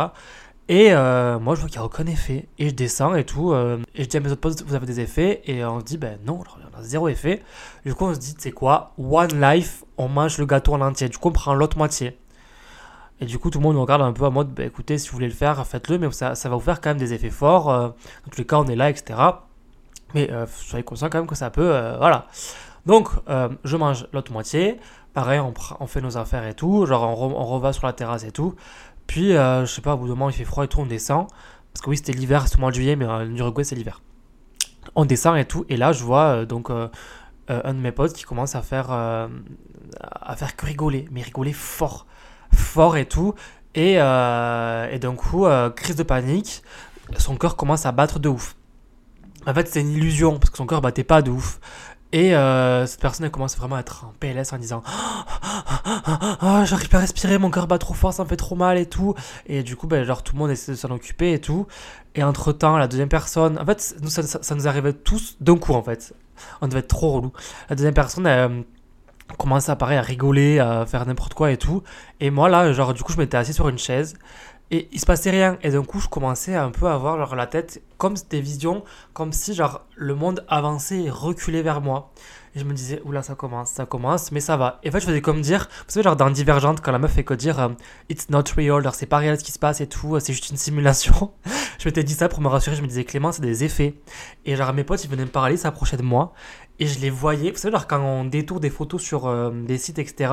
Et 0.68 0.92
moi, 0.92 1.54
je 1.54 1.60
vois 1.60 1.68
qu'il 1.68 1.78
n'y 1.78 1.82
a 1.82 1.84
aucun 1.84 2.06
effet. 2.06 2.48
Et 2.58 2.68
je 2.68 2.74
descends 2.74 3.14
et 3.14 3.24
tout. 3.24 3.54
et 3.54 4.02
je 4.02 4.08
dis 4.08 4.16
à 4.16 4.20
mes 4.20 4.30
autres 4.30 4.40
potes, 4.40 4.62
vous 4.62 4.74
avez 4.74 4.86
des 4.86 5.00
effets? 5.00 5.42
Et 5.46 5.64
on 5.64 5.80
se 5.80 5.84
dit, 5.84 5.98
ben 5.98 6.18
non, 6.26 6.40
on 6.40 6.78
a 6.78 6.82
zéro 6.82 7.08
effet. 7.08 7.42
Du 7.84 7.94
coup, 7.94 8.04
on 8.04 8.14
se 8.14 8.20
dit, 8.20 8.34
c'est 8.38 8.52
quoi? 8.52 8.92
One 8.98 9.40
life, 9.40 9.84
on 9.96 10.08
mange 10.08 10.38
le 10.38 10.46
gâteau 10.46 10.74
en 10.74 10.80
entier. 10.80 11.08
Du 11.08 11.18
coup, 11.18 11.28
on 11.28 11.32
prend 11.32 11.54
l'autre 11.54 11.76
moitié. 11.76 12.18
Et 13.22 13.24
du 13.24 13.38
coup, 13.38 13.50
tout 13.50 13.60
le 13.60 13.62
monde 13.62 13.76
nous 13.76 13.82
regarde 13.82 14.02
un 14.02 14.12
peu 14.12 14.24
en 14.24 14.32
mode, 14.32 14.52
bah, 14.52 14.64
écoutez, 14.64 14.98
si 14.98 15.08
vous 15.08 15.14
voulez 15.14 15.28
le 15.28 15.32
faire, 15.32 15.64
faites-le, 15.64 15.96
mais 15.96 16.10
ça, 16.10 16.34
ça, 16.34 16.48
va 16.48 16.56
vous 16.56 16.60
faire 16.60 16.80
quand 16.80 16.90
même 16.90 16.98
des 16.98 17.14
effets 17.14 17.30
forts. 17.30 17.70
Euh, 17.70 17.88
dans 17.88 18.30
tous 18.32 18.38
les 18.38 18.46
cas, 18.46 18.56
on 18.56 18.66
est 18.66 18.74
là, 18.74 18.90
etc. 18.90 19.16
Mais 20.14 20.30
euh, 20.30 20.46
soyez 20.46 20.84
conscient 20.84 21.08
quand 21.10 21.18
même 21.18 21.26
que 21.26 21.34
ça 21.34 21.50
peut, 21.50 21.74
euh, 21.74 21.96
voilà. 21.98 22.26
Donc, 22.86 23.10
je 23.62 23.76
mange 23.76 24.08
l'autre 24.12 24.32
moitié. 24.32 24.80
Pareil, 25.14 25.38
on, 25.38 25.54
on, 25.78 25.86
fait 25.86 26.00
nos 26.00 26.18
affaires 26.18 26.44
et 26.44 26.54
tout. 26.54 26.84
Genre, 26.84 27.00
on, 27.20 27.44
reva 27.44 27.72
sur 27.72 27.86
la 27.86 27.92
terrasse 27.92 28.24
et 28.24 28.32
tout. 28.32 28.56
Puis, 29.06 29.30
je 29.34 29.66
sais 29.66 29.82
pas, 29.82 29.94
au 29.94 29.98
bout 29.98 30.08
d'un 30.08 30.14
moment, 30.14 30.30
il 30.30 30.34
fait 30.34 30.44
froid 30.44 30.64
et 30.64 30.68
tout, 30.68 30.80
on 30.80 30.86
descend. 30.86 31.28
Parce 31.72 31.84
que 31.84 31.90
oui, 31.90 31.96
c'était 31.96 32.12
l'hiver, 32.12 32.48
c'est 32.48 32.56
au 32.56 32.60
mois 32.60 32.70
de 32.70 32.74
juillet, 32.74 32.96
mais 32.96 33.06
en 33.06 33.24
Uruguay, 33.36 33.62
c'est 33.62 33.76
l'hiver. 33.76 34.00
On 34.96 35.04
descend 35.04 35.36
et 35.36 35.44
tout. 35.44 35.64
Et 35.68 35.76
là, 35.76 35.92
je 35.92 36.02
vois 36.02 36.44
donc 36.44 36.70
un 36.70 37.74
de 37.74 37.78
mes 37.78 37.92
potes 37.92 38.14
qui 38.14 38.24
commence 38.24 38.56
à 38.56 38.62
faire, 38.62 38.90
à 38.90 40.36
faire 40.36 40.56
que 40.56 40.66
rigoler, 40.66 41.04
mais 41.12 41.22
rigoler 41.22 41.52
fort 41.52 42.06
fort 42.54 42.96
et 42.96 43.06
tout. 43.06 43.34
Et, 43.74 43.94
euh, 43.98 44.90
et 44.90 44.98
d'un 44.98 45.14
coup, 45.14 45.46
euh, 45.46 45.70
crise 45.70 45.96
de 45.96 46.02
panique, 46.02 46.62
son 47.18 47.36
cœur 47.36 47.56
commence 47.56 47.86
à 47.86 47.92
battre 47.92 48.18
de 48.18 48.28
ouf. 48.28 48.56
En 49.46 49.54
fait, 49.54 49.68
c'est 49.68 49.80
une 49.80 49.90
illusion, 49.90 50.38
parce 50.38 50.50
que 50.50 50.56
son 50.56 50.66
cœur 50.66 50.80
battait 50.80 51.04
pas 51.04 51.22
de 51.22 51.30
ouf. 51.30 51.58
Et 52.12 52.34
euh, 52.36 52.86
cette 52.86 53.00
personne, 53.00 53.24
elle 53.24 53.32
commence 53.32 53.56
vraiment 53.56 53.76
à 53.76 53.80
être 53.80 54.04
en 54.04 54.12
PLS 54.20 54.52
en 54.52 54.58
disant 54.58 54.82
oh, 56.42 56.60
J'arrive 56.64 56.90
pas 56.90 56.98
à 56.98 57.00
respirer, 57.00 57.38
mon 57.38 57.50
cœur 57.50 57.66
bat 57.66 57.78
trop 57.78 57.94
fort, 57.94 58.12
ça 58.12 58.22
me 58.22 58.28
fait 58.28 58.36
trop 58.36 58.54
mal 58.54 58.76
et 58.76 58.86
tout. 58.86 59.14
Et 59.46 59.62
du 59.62 59.76
coup, 59.76 59.86
ben, 59.86 60.04
genre, 60.04 60.22
tout 60.22 60.34
le 60.34 60.38
monde 60.38 60.50
essaie 60.50 60.72
de 60.72 60.76
s'en 60.76 60.90
occuper 60.90 61.32
et 61.32 61.40
tout. 61.40 61.66
Et 62.14 62.22
entre 62.22 62.52
temps, 62.52 62.76
la 62.76 62.86
deuxième 62.86 63.08
personne, 63.08 63.58
en 63.58 63.64
fait, 63.64 63.96
nous, 64.02 64.10
ça, 64.10 64.22
ça, 64.22 64.54
nous 64.54 64.68
arrivait 64.68 64.92
tous 64.92 65.36
d'un 65.40 65.56
coup 65.56 65.72
en 65.72 65.82
fait. 65.82 66.14
On 66.60 66.68
devait 66.68 66.80
être 66.80 66.88
trop 66.88 67.12
relou. 67.12 67.32
La 67.70 67.76
deuxième 67.76 67.94
personne, 67.94 68.26
elle, 68.26 68.64
commençait 69.38 69.72
à 69.72 69.76
parler, 69.76 69.96
à 69.96 70.02
rigoler, 70.02 70.58
à 70.58 70.84
faire 70.84 71.06
n'importe 71.06 71.32
quoi 71.32 71.50
et 71.50 71.56
tout. 71.56 71.82
Et 72.20 72.30
moi 72.30 72.50
là, 72.50 72.70
genre 72.74 72.92
du 72.92 73.02
coup, 73.02 73.12
je 73.12 73.18
m'étais 73.18 73.38
assis 73.38 73.54
sur 73.54 73.70
une 73.70 73.78
chaise 73.78 74.16
et 74.72 74.88
il 74.90 74.98
se 74.98 75.06
passait 75.06 75.30
rien. 75.30 75.58
Et 75.62 75.70
d'un 75.70 75.84
coup, 75.84 76.00
je 76.00 76.08
commençais 76.08 76.56
un 76.56 76.70
peu 76.70 76.86
à 76.86 76.94
avoir 76.94 77.18
genre, 77.18 77.36
la 77.36 77.46
tête 77.46 77.82
comme 77.98 78.14
des 78.30 78.40
visions, 78.40 78.82
comme 79.12 79.32
si 79.32 79.54
genre 79.54 79.82
le 79.94 80.14
monde 80.16 80.44
avançait 80.48 81.02
et 81.02 81.10
reculait 81.10 81.62
vers 81.62 81.80
moi. 81.80 82.10
Et 82.54 82.58
je 82.58 82.64
me 82.64 82.72
disais, 82.72 83.00
oula, 83.04 83.22
ça 83.22 83.34
commence, 83.34 83.70
ça 83.70 83.86
commence, 83.86 84.32
mais 84.32 84.40
ça 84.40 84.56
va. 84.56 84.80
Et 84.82 84.88
en 84.88 84.92
fait, 84.92 85.00
je 85.00 85.06
faisais 85.06 85.20
comme 85.20 85.40
dire, 85.40 85.68
vous 85.86 85.92
savez, 85.92 86.04
genre 86.04 86.16
dans 86.16 86.28
Divergente, 86.30 86.80
quand 86.80 86.92
la 86.92 86.98
meuf 86.98 87.12
fait 87.12 87.24
que 87.24 87.34
dire, 87.34 87.60
euh, 87.60 87.68
it's 88.10 88.28
not 88.30 88.44
real, 88.56 88.82
c'est 88.92 89.06
pas 89.06 89.18
réel 89.18 89.38
ce 89.38 89.44
qui 89.44 89.52
se 89.52 89.58
passe 89.58 89.80
et 89.80 89.86
tout, 89.86 90.18
c'est 90.20 90.32
juste 90.32 90.50
une 90.50 90.56
simulation. 90.56 91.32
je 91.78 91.88
m'étais 91.88 92.04
dit 92.04 92.14
ça 92.14 92.28
pour 92.28 92.40
me 92.40 92.48
rassurer, 92.48 92.76
je 92.76 92.82
me 92.82 92.86
disais, 92.86 93.04
Clément, 93.04 93.32
c'est 93.32 93.42
des 93.42 93.64
effets. 93.64 93.94
Et 94.44 94.56
genre 94.56 94.72
mes 94.72 94.84
potes, 94.84 95.04
ils 95.04 95.10
venaient 95.10 95.24
me 95.24 95.30
parler, 95.30 95.56
s'approchaient 95.56 95.96
de 95.96 96.02
moi, 96.02 96.34
et 96.78 96.86
je 96.86 96.98
les 97.00 97.10
voyais, 97.10 97.52
vous 97.52 97.58
savez, 97.58 97.72
genre 97.72 97.86
quand 97.86 98.00
on 98.00 98.24
détourne 98.24 98.60
des 98.60 98.70
photos 98.70 99.00
sur 99.00 99.26
euh, 99.26 99.50
des 99.50 99.78
sites, 99.78 99.98
etc., 99.98 100.32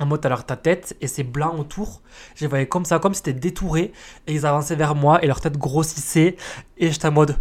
en 0.00 0.06
mode 0.06 0.24
alors 0.24 0.44
ta 0.44 0.56
tête 0.56 0.96
et 1.00 1.06
c'est 1.06 1.24
blanc 1.24 1.56
autour. 1.58 2.02
Je 2.34 2.42
les 2.42 2.46
voyais 2.46 2.68
comme 2.68 2.84
ça, 2.84 2.98
comme 2.98 3.14
si 3.14 3.18
c'était 3.18 3.38
détouré. 3.38 3.92
Et 4.26 4.34
ils 4.34 4.46
avançaient 4.46 4.76
vers 4.76 4.94
moi 4.94 5.22
et 5.22 5.26
leur 5.26 5.40
tête 5.40 5.56
grossissait. 5.56 6.36
Et 6.76 6.90
j'étais 6.90 7.08
en 7.08 7.12
mode 7.12 7.36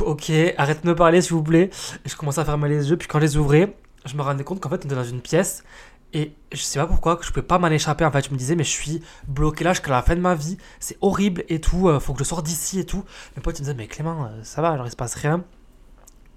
ok, 0.00 0.32
arrête 0.56 0.82
de 0.82 0.88
me 0.88 0.94
parler 0.94 1.20
s'il 1.20 1.34
vous 1.34 1.42
plaît. 1.42 1.70
Et 2.04 2.08
je 2.08 2.16
commençais 2.16 2.40
à 2.40 2.44
fermer 2.44 2.68
les 2.68 2.90
yeux. 2.90 2.96
Puis 2.96 3.08
quand 3.08 3.18
je 3.18 3.24
les 3.24 3.36
ouvrais, 3.36 3.76
je 4.04 4.16
me 4.16 4.22
rendais 4.22 4.44
compte 4.44 4.60
qu'en 4.60 4.70
fait 4.70 4.76
on 4.84 4.86
était 4.86 4.94
dans 4.94 5.04
une 5.04 5.20
pièce. 5.20 5.64
Et 6.12 6.32
je 6.52 6.62
sais 6.62 6.78
pas 6.78 6.86
pourquoi, 6.86 7.16
que 7.16 7.24
je 7.24 7.30
pouvais 7.30 7.46
pas 7.46 7.58
m'en 7.58 7.68
échapper. 7.68 8.04
En 8.04 8.10
fait, 8.10 8.26
je 8.26 8.30
me 8.30 8.38
disais, 8.38 8.54
mais 8.54 8.64
je 8.64 8.70
suis 8.70 9.02
bloqué 9.26 9.64
là 9.64 9.72
jusqu'à 9.72 9.90
la 9.90 10.02
fin 10.02 10.14
de 10.14 10.20
ma 10.20 10.34
vie. 10.34 10.56
C'est 10.80 10.96
horrible 11.00 11.44
et 11.48 11.60
tout. 11.60 11.88
Euh, 11.88 12.00
faut 12.00 12.14
que 12.14 12.20
je 12.20 12.24
sorte 12.24 12.46
d'ici 12.46 12.78
et 12.78 12.86
tout. 12.86 13.04
Mes 13.36 13.42
potes 13.42 13.58
ils 13.58 13.62
me 13.62 13.64
disaient, 13.66 13.76
mais 13.76 13.86
Clément, 13.86 14.24
euh, 14.24 14.42
ça 14.42 14.62
va, 14.62 14.76
genre 14.76 14.86
il 14.86 14.90
se 14.90 14.96
passe 14.96 15.14
rien. 15.14 15.44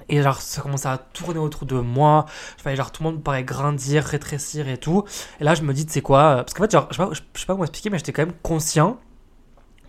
Et 0.10 0.22
genre, 0.22 0.42
ça 0.42 0.62
commençait 0.62 0.88
à 0.88 0.98
tourner 0.98 1.40
autour 1.40 1.66
de 1.66 1.80
moi. 1.80 2.26
Genre 2.66 2.92
tout 2.92 3.04
le 3.04 3.12
monde 3.12 3.24
paraît 3.24 3.44
grandir, 3.44 4.04
rétrécir 4.04 4.68
et 4.68 4.78
tout. 4.78 5.04
Et 5.40 5.44
là, 5.44 5.54
je 5.56 5.62
me 5.62 5.74
dis, 5.74 5.86
tu 5.86 5.94
sais 5.94 6.02
quoi 6.02 6.22
euh, 6.22 6.36
Parce 6.38 6.54
qu'en 6.54 6.64
fait, 6.64 6.72
genre, 6.72 6.88
je 6.92 6.98
sais 6.98 7.24
je 7.34 7.40
sais 7.40 7.46
pas 7.46 7.54
comment 7.54 7.64
expliquer, 7.64 7.90
mais 7.90 7.98
j'étais 8.00 8.12
quand 8.12 8.26
même 8.26 8.36
conscient 8.42 9.00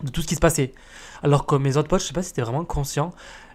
de 0.03 0.09
tout 0.09 0.21
ce 0.21 0.27
qui 0.27 0.35
se 0.35 0.39
passait. 0.39 0.73
Alors 1.23 1.45
que 1.45 1.55
mes 1.55 1.77
autres 1.77 1.87
potes, 1.87 2.01
je 2.01 2.07
sais 2.07 2.13
pas 2.13 2.23
si 2.23 2.29
c'était 2.29 2.41
vraiment 2.41 2.65
conscient. 2.65 3.11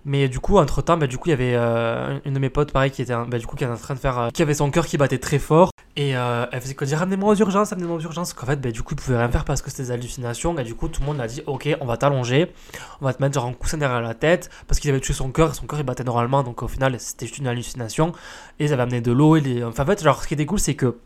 Mais 0.09 0.29
du 0.29 0.39
coup, 0.39 0.57
entre 0.59 0.83
temps, 0.83 0.97
bah, 0.97 1.09
du 1.09 1.19
coup, 1.19 1.29
il 1.29 1.31
y 1.31 1.35
avait 1.35 1.57
euh, 1.57 2.21
une 2.25 2.33
de 2.33 2.39
mes 2.39 2.49
potes, 2.49 2.71
pareil, 2.71 2.93
qui 2.93 3.03
était, 3.03 3.13
bah, 3.27 3.39
du 3.39 3.47
coup, 3.47 3.57
qui 3.57 3.65
était 3.65 3.73
en 3.73 3.77
train 3.77 3.95
de 3.95 3.99
faire, 3.99 4.19
euh, 4.21 4.29
qui 4.31 4.41
avait 4.41 4.55
son 4.55 4.71
cœur 4.71 4.87
qui 4.87 4.97
battait 4.97 5.19
très 5.19 5.41
fort. 5.41 5.71
Et 5.97 6.17
euh, 6.17 6.47
elle 6.53 6.61
faisait 6.61 6.75
quoi 6.75 6.87
dire, 6.87 6.99
ramenez-moi 6.99 7.33
aux 7.33 7.37
urgences, 7.37 7.71
ramenez-moi 7.71 7.97
aux 7.97 8.01
urgences. 8.01 8.33
Qu'en 8.33 8.47
fait, 8.47 8.61
bah, 8.61 8.71
du 8.71 8.85
coup, 8.85 8.95
il 8.95 9.03
pouvait 9.03 9.17
rien 9.17 9.29
faire 9.29 9.45
parce 9.45 9.63
que 9.63 9.71
c'était 9.71 9.83
des 9.83 9.91
hallucinations. 9.91 10.57
Et 10.59 10.63
du 10.63 10.77
coup, 10.77 10.87
tout 10.87 11.01
le 11.01 11.07
monde 11.07 11.21
a 11.21 11.27
dit, 11.27 11.43
ok, 11.47 11.77
on 11.81 11.87
va 11.87 11.97
t'allonger, 11.97 12.53
on 13.01 13.05
va 13.05 13.15
te 13.15 13.21
mettre 13.21 13.35
genre 13.35 13.47
un 13.47 13.53
coussin 13.53 13.79
derrière 13.79 14.01
la 14.01 14.15
tête 14.15 14.49
parce 14.69 14.79
qu'il 14.79 14.91
avait 14.91 15.01
tué 15.01 15.13
son 15.13 15.31
cœur 15.31 15.57
son 15.57 15.67
cœur 15.67 15.81
il 15.81 15.85
battait 15.85 16.05
normalement. 16.05 16.45
Donc 16.45 16.63
au 16.63 16.69
final, 16.69 17.01
c'était 17.01 17.27
juste 17.27 17.39
une 17.39 17.49
hallucination. 17.49 18.13
Et 18.61 18.67
ils 18.67 18.73
avaient 18.73 18.83
amené 18.83 19.01
de 19.01 19.11
l'eau. 19.11 19.37
Enfin, 19.65 19.83
en 19.83 19.87
fait, 19.87 20.05
genre, 20.05 20.23
ce 20.23 20.29
qui 20.29 20.35
était 20.35 20.47
cool, 20.47 20.61
c'est 20.61 20.75
que, 20.75 20.99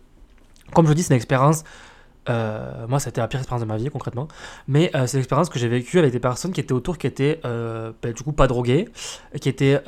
comme 0.75 0.85
je 0.85 0.91
vous 0.91 0.95
dis, 0.95 1.05
c'est 1.05 1.15
une 1.15 1.17
expérience 1.17 1.65
euh, 2.31 2.87
moi, 2.89 3.01
c'était 3.01 3.21
la 3.21 3.29
pire 3.29 3.41
expérience 3.41 3.63
de 3.63 3.69
ma 3.69 3.77
vie, 3.77 3.89
concrètement. 3.91 4.29
Mais 4.69 4.91
euh, 4.95 5.07
c'est 5.07 5.17
l'expérience 5.17 5.49
que 5.49 5.59
j'ai 5.59 5.69
vécue 5.69 5.99
avec 5.99 6.13
des 6.13 6.21
personnes 6.21 6.53
qui 6.53 6.61
étaient 6.61 6.73
autour, 6.73 6.99
qui 6.99 7.07
étaient 7.07 7.41
euh, 7.45 7.93
bah, 8.03 8.13
du 8.13 8.23
coup 8.23 8.33
pas 8.33 8.47
droguées, 8.47 8.89
qui 9.41 9.49
étaient 9.49 9.81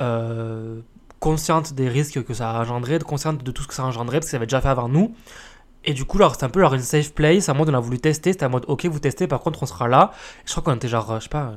conscientes 1.19 1.73
des 1.73 1.87
risques 1.87 2.21
que 2.23 2.33
ça 2.33 2.51
a 2.51 2.61
engendré, 2.61 2.99
conscientes 2.99 3.43
de 3.43 3.51
tout 3.51 3.63
ce 3.63 3.67
que 3.69 3.73
ça 3.73 3.83
a 3.83 3.85
engendré, 3.85 4.19
parce 4.19 4.29
qu'ils 4.29 4.35
avaient 4.35 4.45
déjà 4.45 4.61
fait 4.61 4.67
avant 4.67 4.89
nous. 4.89 5.15
Et 5.85 5.93
du 5.93 6.05
coup, 6.05 6.19
c'était 6.31 6.43
un 6.45 6.49
peu 6.49 6.61
genre 6.61 6.73
une 6.73 6.81
safe 6.81 7.13
place. 7.13 7.49
À 7.49 7.53
mode, 7.53 7.69
on 7.69 7.73
a 7.73 7.79
voulu 7.79 7.99
tester. 7.99 8.31
C'était 8.33 8.45
en 8.45 8.49
mode, 8.49 8.65
ok, 8.67 8.85
vous 8.85 8.99
testez, 8.99 9.27
par 9.27 9.41
contre, 9.41 9.63
on 9.63 9.65
sera 9.65 9.87
là. 9.87 10.11
je 10.45 10.51
crois 10.51 10.63
qu'on 10.63 10.75
était 10.75 10.87
genre, 10.87 11.15
je 11.19 11.23
sais 11.23 11.29
pas, 11.29 11.53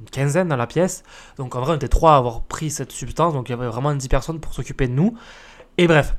une 0.00 0.10
quinzaine 0.10 0.48
dans 0.48 0.56
la 0.56 0.66
pièce. 0.66 1.02
Donc 1.38 1.54
en 1.56 1.60
vrai, 1.60 1.72
on 1.72 1.76
était 1.76 1.88
trois 1.88 2.14
à 2.14 2.16
avoir 2.18 2.42
pris 2.42 2.70
cette 2.70 2.92
substance. 2.92 3.34
Donc 3.34 3.48
il 3.48 3.52
y 3.52 3.54
avait 3.54 3.66
vraiment 3.66 3.94
10 3.94 4.08
personnes 4.08 4.40
pour 4.40 4.54
s'occuper 4.54 4.86
de 4.86 4.92
nous. 4.92 5.14
Et 5.78 5.86
bref. 5.86 6.14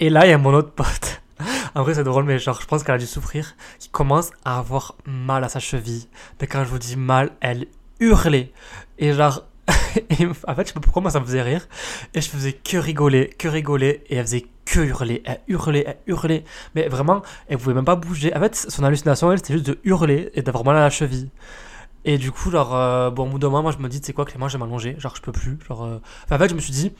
Et 0.00 0.10
là, 0.10 0.26
il 0.26 0.30
y 0.30 0.32
a 0.32 0.38
mon 0.38 0.54
autre 0.54 0.70
pote 0.70 1.23
en 1.74 1.82
vrai, 1.82 1.94
c'est 1.94 2.04
drôle, 2.04 2.24
mais 2.24 2.38
genre, 2.38 2.60
je 2.60 2.66
pense 2.66 2.84
qu'elle 2.84 2.94
a 2.94 2.98
dû 2.98 3.06
souffrir. 3.06 3.56
Qui 3.78 3.88
commence 3.88 4.30
à 4.44 4.58
avoir 4.58 4.94
mal 5.06 5.42
à 5.44 5.48
sa 5.48 5.58
cheville. 5.58 6.06
Mais 6.40 6.46
quand 6.46 6.64
je 6.64 6.68
vous 6.68 6.78
dis 6.78 6.96
mal, 6.96 7.30
elle 7.40 7.66
hurlait. 8.00 8.52
Et 8.98 9.12
genre, 9.12 9.44
en 9.68 10.54
fait, 10.54 10.62
je 10.62 10.68
sais 10.68 10.74
pas 10.74 10.80
pourquoi 10.80 11.02
moi 11.02 11.10
ça 11.10 11.20
me 11.20 11.24
faisait 11.24 11.42
rire. 11.42 11.66
Et 12.14 12.20
je 12.20 12.28
faisais 12.28 12.52
que 12.52 12.76
rigoler, 12.76 13.28
que 13.38 13.48
rigoler. 13.48 14.04
Et 14.08 14.16
elle 14.16 14.24
faisait 14.26 14.46
que 14.64 14.80
hurler. 14.80 15.22
Elle 15.24 15.40
hurlait, 15.48 15.84
elle 15.86 15.98
hurlait. 16.06 16.44
Mais 16.74 16.88
vraiment, 16.88 17.22
elle 17.48 17.58
pouvait 17.58 17.74
même 17.74 17.84
pas 17.84 17.96
bouger. 17.96 18.34
En 18.36 18.40
fait, 18.40 18.54
son 18.54 18.84
hallucination, 18.84 19.32
elle, 19.32 19.38
c'était 19.38 19.54
juste 19.54 19.66
de 19.66 19.78
hurler 19.84 20.30
et 20.34 20.42
d'avoir 20.42 20.64
mal 20.64 20.76
à 20.76 20.80
la 20.80 20.90
cheville. 20.90 21.30
Et 22.04 22.18
du 22.18 22.30
coup, 22.30 22.50
genre, 22.50 22.74
euh, 22.74 23.10
bon, 23.10 23.26
au 23.26 23.30
bout 23.30 23.38
d'un 23.38 23.48
moment, 23.48 23.62
moi, 23.62 23.72
je 23.72 23.82
me 23.82 23.88
dis, 23.88 24.00
tu 24.00 24.06
sais 24.06 24.12
quoi, 24.12 24.26
Clément, 24.26 24.46
je 24.46 24.58
vais 24.58 24.64
m'allonger. 24.64 24.94
Genre, 24.98 25.16
je 25.16 25.22
peux 25.22 25.32
plus. 25.32 25.58
Genre, 25.66 25.84
euh, 25.84 25.98
en 26.30 26.38
fait, 26.38 26.48
je 26.48 26.54
me 26.54 26.60
suis 26.60 26.72
dit, 26.72 26.92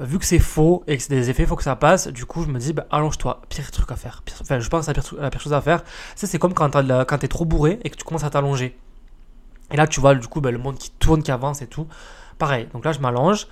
vu 0.00 0.18
que 0.18 0.24
c'est 0.24 0.38
faux 0.38 0.82
et 0.86 0.96
que 0.96 1.02
c'est 1.02 1.14
des 1.14 1.30
effets, 1.30 1.46
faut 1.46 1.56
que 1.56 1.62
ça 1.62 1.76
passe. 1.76 2.08
Du 2.08 2.26
coup, 2.26 2.42
je 2.42 2.48
me 2.48 2.58
dis, 2.58 2.72
bah, 2.72 2.86
allonge-toi. 2.90 3.42
Pire 3.48 3.70
truc 3.70 3.90
à 3.90 3.96
faire. 3.96 4.22
enfin, 4.40 4.58
je 4.58 4.68
pense 4.68 4.86
que 4.86 5.16
la 5.20 5.30
pire, 5.30 5.40
chose 5.40 5.52
à 5.52 5.60
faire, 5.60 5.84
c'est 6.16 6.38
comme 6.38 6.54
quand, 6.54 6.70
t'es 7.18 7.28
trop 7.28 7.44
bourré 7.44 7.78
et 7.84 7.90
que 7.90 7.96
tu 7.96 8.04
commences 8.04 8.24
à 8.24 8.30
t'allonger. 8.30 8.76
Et 9.72 9.76
là, 9.76 9.86
tu 9.86 10.00
vois, 10.00 10.14
du 10.14 10.26
coup, 10.26 10.40
bah, 10.40 10.50
le 10.50 10.58
monde 10.58 10.78
qui 10.78 10.90
tourne, 10.90 11.22
qui 11.22 11.30
avance 11.30 11.62
et 11.62 11.66
tout. 11.66 11.86
Pareil. 12.38 12.68
Donc 12.72 12.84
là, 12.84 12.92
je 12.92 12.98
m'allonge 12.98 13.46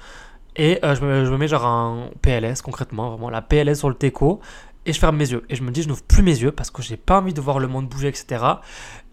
et 0.56 0.84
euh, 0.84 0.94
je, 0.94 1.02
me, 1.02 1.36
mets 1.38 1.48
genre 1.48 1.64
en 1.64 2.10
PLS, 2.20 2.60
concrètement, 2.62 3.10
vraiment, 3.10 3.30
la 3.30 3.40
PLS 3.40 3.78
sur 3.78 3.88
le 3.88 3.94
teco. 3.94 4.40
Et 4.84 4.92
je 4.92 4.98
ferme 4.98 5.16
mes 5.16 5.30
yeux. 5.30 5.44
Et 5.48 5.54
je 5.54 5.62
me 5.62 5.70
dis, 5.70 5.82
je 5.82 5.88
n'ouvre 5.88 6.02
plus 6.02 6.24
mes 6.24 6.36
yeux 6.36 6.50
parce 6.50 6.70
que 6.70 6.82
j'ai 6.82 6.96
pas 6.96 7.20
envie 7.20 7.32
de 7.32 7.40
voir 7.40 7.60
le 7.60 7.68
monde 7.68 7.88
bouger, 7.88 8.08
etc. 8.08 8.44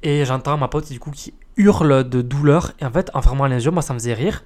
Et 0.01 0.25
j'entends 0.25 0.57
ma 0.57 0.67
pote, 0.67 0.91
du 0.91 0.99
coup, 0.99 1.11
qui 1.11 1.33
hurle 1.59 2.09
de 2.09 2.21
douleur. 2.23 2.71
Et 2.79 2.85
en 2.85 2.91
fait, 2.91 3.11
en 3.13 3.21
fermant 3.21 3.45
les 3.45 3.65
yeux, 3.65 3.71
moi, 3.71 3.83
ça 3.83 3.93
me 3.93 3.99
faisait 3.99 4.13
rire. 4.13 4.43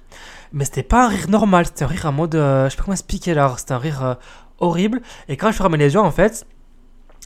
Mais 0.52 0.66
c'était 0.66 0.82
pas 0.82 1.06
un 1.06 1.08
rire 1.08 1.30
normal, 1.30 1.64
c'était 1.66 1.84
un 1.84 1.88
rire 1.88 2.04
en 2.04 2.12
mode. 2.12 2.32
je 2.34 2.68
sais 2.70 2.76
pas 2.76 2.82
comment 2.82 2.94
expliquer 2.94 3.32
là. 3.32 3.54
C'était 3.56 3.72
un 3.72 3.78
rire 3.78 4.16
horrible. 4.58 5.00
Et 5.28 5.36
quand 5.36 5.50
je 5.50 5.56
fermais 5.56 5.78
les 5.78 5.94
yeux, 5.94 6.00
en 6.00 6.10
fait, 6.10 6.46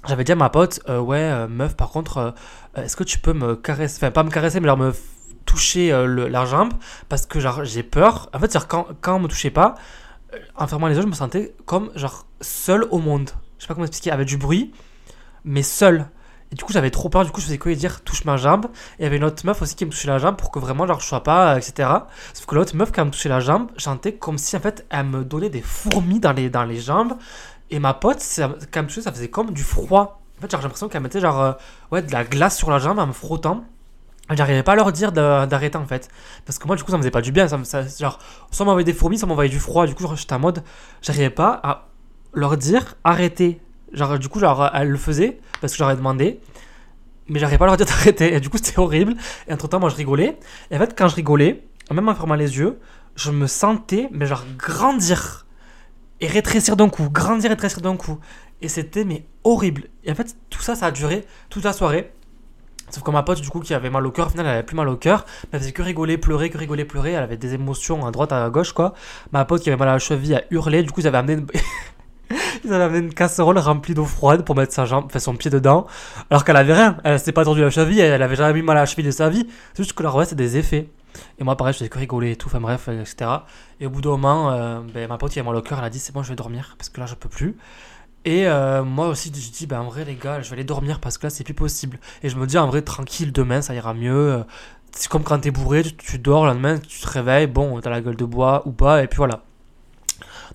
j'avais 0.07 0.23
dit 0.23 0.33
à 0.33 0.37
ma 0.37 0.51
pote, 0.51 0.81
ouais, 0.89 1.49
meuf, 1.49 1.77
par 1.77 1.91
contre, 1.91 2.35
est-ce 2.77 2.95
que 2.97 3.05
tu 3.05 3.19
peux 3.19 3.33
me 3.33 3.57
caresser, 3.57 3.97
enfin, 3.99 4.11
pas 4.13 4.23
me 4.23 4.31
caresser, 4.31 4.61
mais 4.61 4.69
genre 4.69 4.79
me 4.79 4.93
toucher 5.45 5.91
la 6.07 6.45
jambe? 6.45 6.73
Parce 7.09 7.27
que 7.27 7.41
genre 7.41 7.65
j'ai 7.65 7.83
peur. 7.83 8.31
En 8.33 8.39
fait, 8.39 8.57
quand, 8.69 8.87
quand 9.01 9.17
on 9.17 9.21
me 9.21 9.29
touchait 9.29 9.51
pas, 9.51 9.75
en 10.57 10.67
fermant 10.67 10.87
les 10.87 10.95
yeux, 10.95 11.03
je 11.03 11.07
me 11.07 11.15
sentais 11.15 11.55
comme 11.67 11.91
genre 11.97 12.27
seul 12.41 12.85
au 12.91 12.99
monde. 12.99 13.31
Je 13.59 13.65
sais 13.65 13.69
pas 13.69 13.75
comment 13.75 13.87
expliquer, 13.87 14.11
avec 14.13 14.29
du 14.29 14.37
bruit, 14.37 14.73
mais 15.45 15.63
seul. 15.63 16.07
Et 16.51 16.55
du 16.55 16.65
coup, 16.65 16.73
j'avais 16.73 16.91
trop 16.91 17.09
peur. 17.09 17.25
Du 17.25 17.31
coup, 17.31 17.41
je 17.41 17.47
faisais 17.47 17.59
quoi 17.59 17.75
dire 17.75 18.03
touche 18.03 18.25
ma 18.25 18.37
jambe. 18.37 18.67
Et 18.99 19.03
il 19.03 19.03
y 19.05 19.07
avait 19.07 19.17
une 19.17 19.25
autre 19.25 19.45
meuf 19.45 19.61
aussi 19.61 19.75
qui 19.75 19.85
me 19.85 19.91
touchait 19.91 20.09
la 20.09 20.19
jambe 20.19 20.37
pour 20.37 20.51
que 20.51 20.59
vraiment, 20.59 20.87
genre, 20.87 21.01
je 21.01 21.07
sois 21.07 21.23
pas, 21.23 21.57
etc. 21.59 21.89
Sauf 22.33 22.47
que 22.47 22.55
l'autre 22.55 22.75
meuf, 22.77 22.91
elle 22.97 23.05
me 23.05 23.11
touchait 23.11 23.29
la 23.29 23.41
jambe, 23.41 23.71
chantais 23.77 24.15
comme 24.15 24.39
si 24.39 24.57
en 24.57 24.61
fait, 24.61 24.87
elle 24.91 25.07
me 25.07 25.25
donnait 25.25 25.51
des 25.51 25.63
fourmis 25.63 26.21
dans 26.21 26.33
les, 26.33 26.49
dans 26.49 26.65
les 26.65 26.81
jambes. 26.81 27.15
Et 27.71 27.79
ma 27.79 27.93
pote, 27.95 28.25
quand 28.39 28.55
elle 28.73 28.83
me 28.83 28.89
touchait, 28.89 29.03
ça 29.03 29.13
faisait 29.13 29.29
comme 29.29 29.53
du 29.53 29.63
froid. 29.63 30.23
En 30.39 30.41
fait, 30.41 30.51
j'ai 30.51 30.57
l'impression 30.57 30.89
qu'elle 30.89 31.03
mettait 31.03 31.21
genre, 31.21 31.41
euh, 31.41 31.53
ouais, 31.91 32.03
de 32.03 32.13
la 32.13 32.25
glace 32.25 32.57
sur 32.57 32.71
la 32.71 32.79
jambe 32.79 32.99
en 32.99 33.07
me 33.07 33.13
frottant. 33.13 33.65
J'arrivais 34.31 34.63
pas 34.63 34.73
à 34.73 34.77
leur 34.77 34.93
dire 34.93 35.11
d'arrêter 35.11 35.79
en 35.79 35.87
fait. 35.87 36.09
Parce 36.45 36.59
que 36.59 36.67
moi, 36.67 36.77
du 36.77 36.85
coup, 36.85 36.91
ça 36.91 36.99
me 36.99 37.03
faisait 37.03 37.11
pas 37.11 37.23
du 37.23 37.33
bien. 37.33 37.49
Ça, 37.49 37.59
ça 37.65 37.83
genre, 37.99 38.19
soit 38.51 38.67
m'envoyer 38.67 38.85
des 38.85 38.93
fourmis, 38.93 39.19
soit 39.19 39.29
m'envoyer 39.29 39.51
du 39.51 39.59
froid. 39.59 39.87
Du 39.87 39.95
coup, 39.95 40.05
j'étais 40.15 40.35
en 40.35 40.39
mode, 40.39 40.63
j'arrivais 41.03 41.31
pas 41.31 41.61
à 41.63 41.87
leur 42.35 42.57
dire 42.57 42.95
arrêtez. 43.05 43.61
Genre, 43.93 44.19
du 44.19 44.29
coup, 44.29 44.41
genre, 44.41 44.71
elle 44.75 44.89
le 44.89 44.99
faisait 44.99 45.39
parce 45.61 45.73
que 45.73 45.79
j'aurais 45.79 45.97
demandé. 45.97 46.41
Mais 47.29 47.39
j'arrivais 47.39 47.59
pas 47.59 47.65
à 47.65 47.69
leur 47.69 47.77
dire 47.77 47.87
d'arrêter. 47.87 48.35
Et 48.35 48.41
du 48.41 48.49
coup, 48.49 48.57
c'était 48.57 48.79
horrible. 48.79 49.15
Et 49.47 49.53
entre 49.53 49.69
temps, 49.69 49.81
moi, 49.81 49.91
je 49.91 49.97
rigolais. 49.97 50.39
Et 50.71 50.77
en 50.77 50.79
fait, 50.79 50.95
quand 50.97 51.09
je 51.09 51.15
rigolais, 51.15 51.65
même 51.91 52.09
en 52.09 52.15
fermant 52.15 52.35
les 52.35 52.59
yeux, 52.59 52.79
je 53.17 53.31
me 53.31 53.47
sentais, 53.47 54.09
mais 54.13 54.27
genre, 54.27 54.45
grandir. 54.57 55.47
Et 56.21 56.27
rétrécir 56.27 56.77
d'un 56.77 56.89
coup. 56.89 57.09
Grandir 57.11 57.51
rétrécir 57.51 57.81
d'un 57.81 57.97
coup. 57.97 58.19
Et 58.61 58.69
c'était, 58.69 59.05
mais 59.05 59.25
horrible. 59.45 59.85
Et 60.05 60.11
en 60.11 60.15
fait, 60.15 60.37
tout 60.51 60.63
ça, 60.63 60.75
ça 60.75 60.87
a 60.87 60.91
duré 60.91 61.25
toute 61.49 61.65
la 61.65 61.73
soirée. 61.73 62.13
Sauf 62.91 63.03
que 63.03 63.11
ma 63.11 63.23
pote, 63.23 63.41
du 63.41 63.51
coup, 63.51 63.61
qui 63.61 63.75
avait 63.75 63.91
mal 63.91 64.07
au 64.07 64.11
cœur, 64.11 64.29
au 64.29 64.31
final, 64.31 64.47
elle 64.47 64.53
avait 64.53 64.63
plus 64.63 64.77
mal 64.77 64.89
au 64.89 64.97
cœur. 64.97 65.27
Elle 65.53 65.61
faisait 65.61 65.73
que 65.73 65.83
rigoler, 65.83 66.17
pleurer, 66.17 66.49
que 66.49 66.57
rigoler, 66.57 66.85
pleurer. 66.85 67.13
Elle 67.13 67.23
avait 67.23 67.37
des 67.37 67.55
émotions 67.55 68.07
à 68.07 68.11
droite, 68.11 68.33
à 68.33 68.49
gauche, 68.49 68.73
quoi. 68.73 68.95
Ma 69.33 69.45
pote 69.45 69.63
qui 69.63 69.69
avait 69.69 69.79
mal 69.79 69.89
à 69.89 69.93
la 69.93 69.99
cheville 69.99 70.35
a 70.35 70.45
hurlé. 70.51 70.83
Du 70.83 70.91
coup, 70.91 71.01
ils 71.01 71.07
avaient 71.07 71.19
amené. 71.19 71.45
ils 72.65 72.73
avaient 72.73 72.85
amené 72.85 72.99
une 72.99 73.15
casserole 73.15 73.59
remplie 73.59 73.95
d'eau 73.95 74.05
froide 74.05 74.45
pour 74.45 74.57
mettre 74.57 74.73
sa 74.73 74.85
jambe, 74.85 75.11
son 75.17 75.35
pied 75.37 75.51
dedans. 75.51 75.87
Alors 76.31 76.45
qu'elle 76.45 76.57
avait 76.57 76.75
rien. 76.75 76.97
Elle 77.05 77.19
s'était 77.19 77.33
pas 77.33 77.45
tordue 77.45 77.61
la 77.61 77.71
cheville, 77.71 78.01
elle 78.01 78.23
avait 78.23 78.37
jamais 78.37 78.55
mis 78.55 78.63
mal 78.63 78.77
à 78.77 78.81
la 78.81 78.87
cheville 78.87 79.07
de 79.07 79.11
sa 79.11 79.29
vie. 79.29 79.47
C'est 79.75 79.83
juste 79.83 79.95
que 79.95 80.03
là, 80.03 80.15
ouais, 80.15 80.25
c'est 80.25 80.37
des 80.37 80.57
effets. 80.57 80.89
Et 81.39 81.45
moi, 81.45 81.57
pareil, 81.57 81.73
je 81.73 81.79
faisais 81.79 81.89
que 81.89 81.99
rigoler 81.99 82.33
et 82.33 82.37
tout, 82.37 82.49
enfin 82.49 82.61
bref, 82.61 82.89
etc. 82.89 83.31
Et 83.81 83.87
au 83.87 83.91
bout 83.91 84.01
d'un 84.01 84.11
moment, 84.11 84.53
euh, 84.53 84.81
ben, 84.93 85.09
ma 85.09 85.19
pote 85.19 85.33
qui 85.33 85.39
avait 85.39 85.49
mal 85.49 85.57
au 85.57 85.63
cœur, 85.63 85.79
elle 85.79 85.85
a 85.85 85.91
dit 85.91 85.99
c'est 85.99 86.13
bon, 86.13 86.23
je 86.23 86.29
vais 86.29 86.37
dormir 86.37 86.75
parce 86.79 86.89
que 86.89 87.01
là, 87.01 87.07
je 87.07 87.15
peux 87.15 87.29
plus. 87.29 87.57
Et 88.25 88.47
euh, 88.47 88.85
moi 88.85 89.09
aussi, 89.09 89.33
je 89.35 89.51
dis, 89.51 89.67
ben 89.67 89.81
en 89.81 89.89
vrai, 89.89 90.05
les 90.05 90.17
gars, 90.17 90.43
je 90.43 90.51
vais 90.51 90.55
aller 90.55 90.65
dormir 90.65 91.01
parce 91.01 91.19
que 91.19 91.27
là, 91.27 91.31
c'est 91.31 91.45
plus 91.45 91.55
possible. 91.55 91.99
Et 92.23 92.29
je 92.29 92.37
me 92.37 92.47
dis, 92.47 92.59
en 92.59 92.67
vrai, 92.67 92.83
tranquille, 92.83 93.33
demain, 93.33 93.63
ça 93.63 93.75
ira 93.75 93.95
mieux. 93.95 94.45
C'est 94.93 95.09
comme 95.09 95.23
quand 95.23 95.39
t'es 95.41 95.51
bourré, 95.51 95.83
tu, 95.83 96.19
dors, 96.19 96.45
le 96.45 96.53
lendemain, 96.53 96.79
tu 96.79 97.01
te 97.01 97.09
réveilles, 97.09 97.47
bon, 97.47 97.81
t'as 97.81 97.91
la 97.91 98.01
gueule 98.01 98.17
de 98.17 98.25
bois 98.25 98.63
ou 98.67 98.73
pas, 98.73 99.03
et 99.03 99.07
puis 99.07 99.19
voilà. 99.19 99.43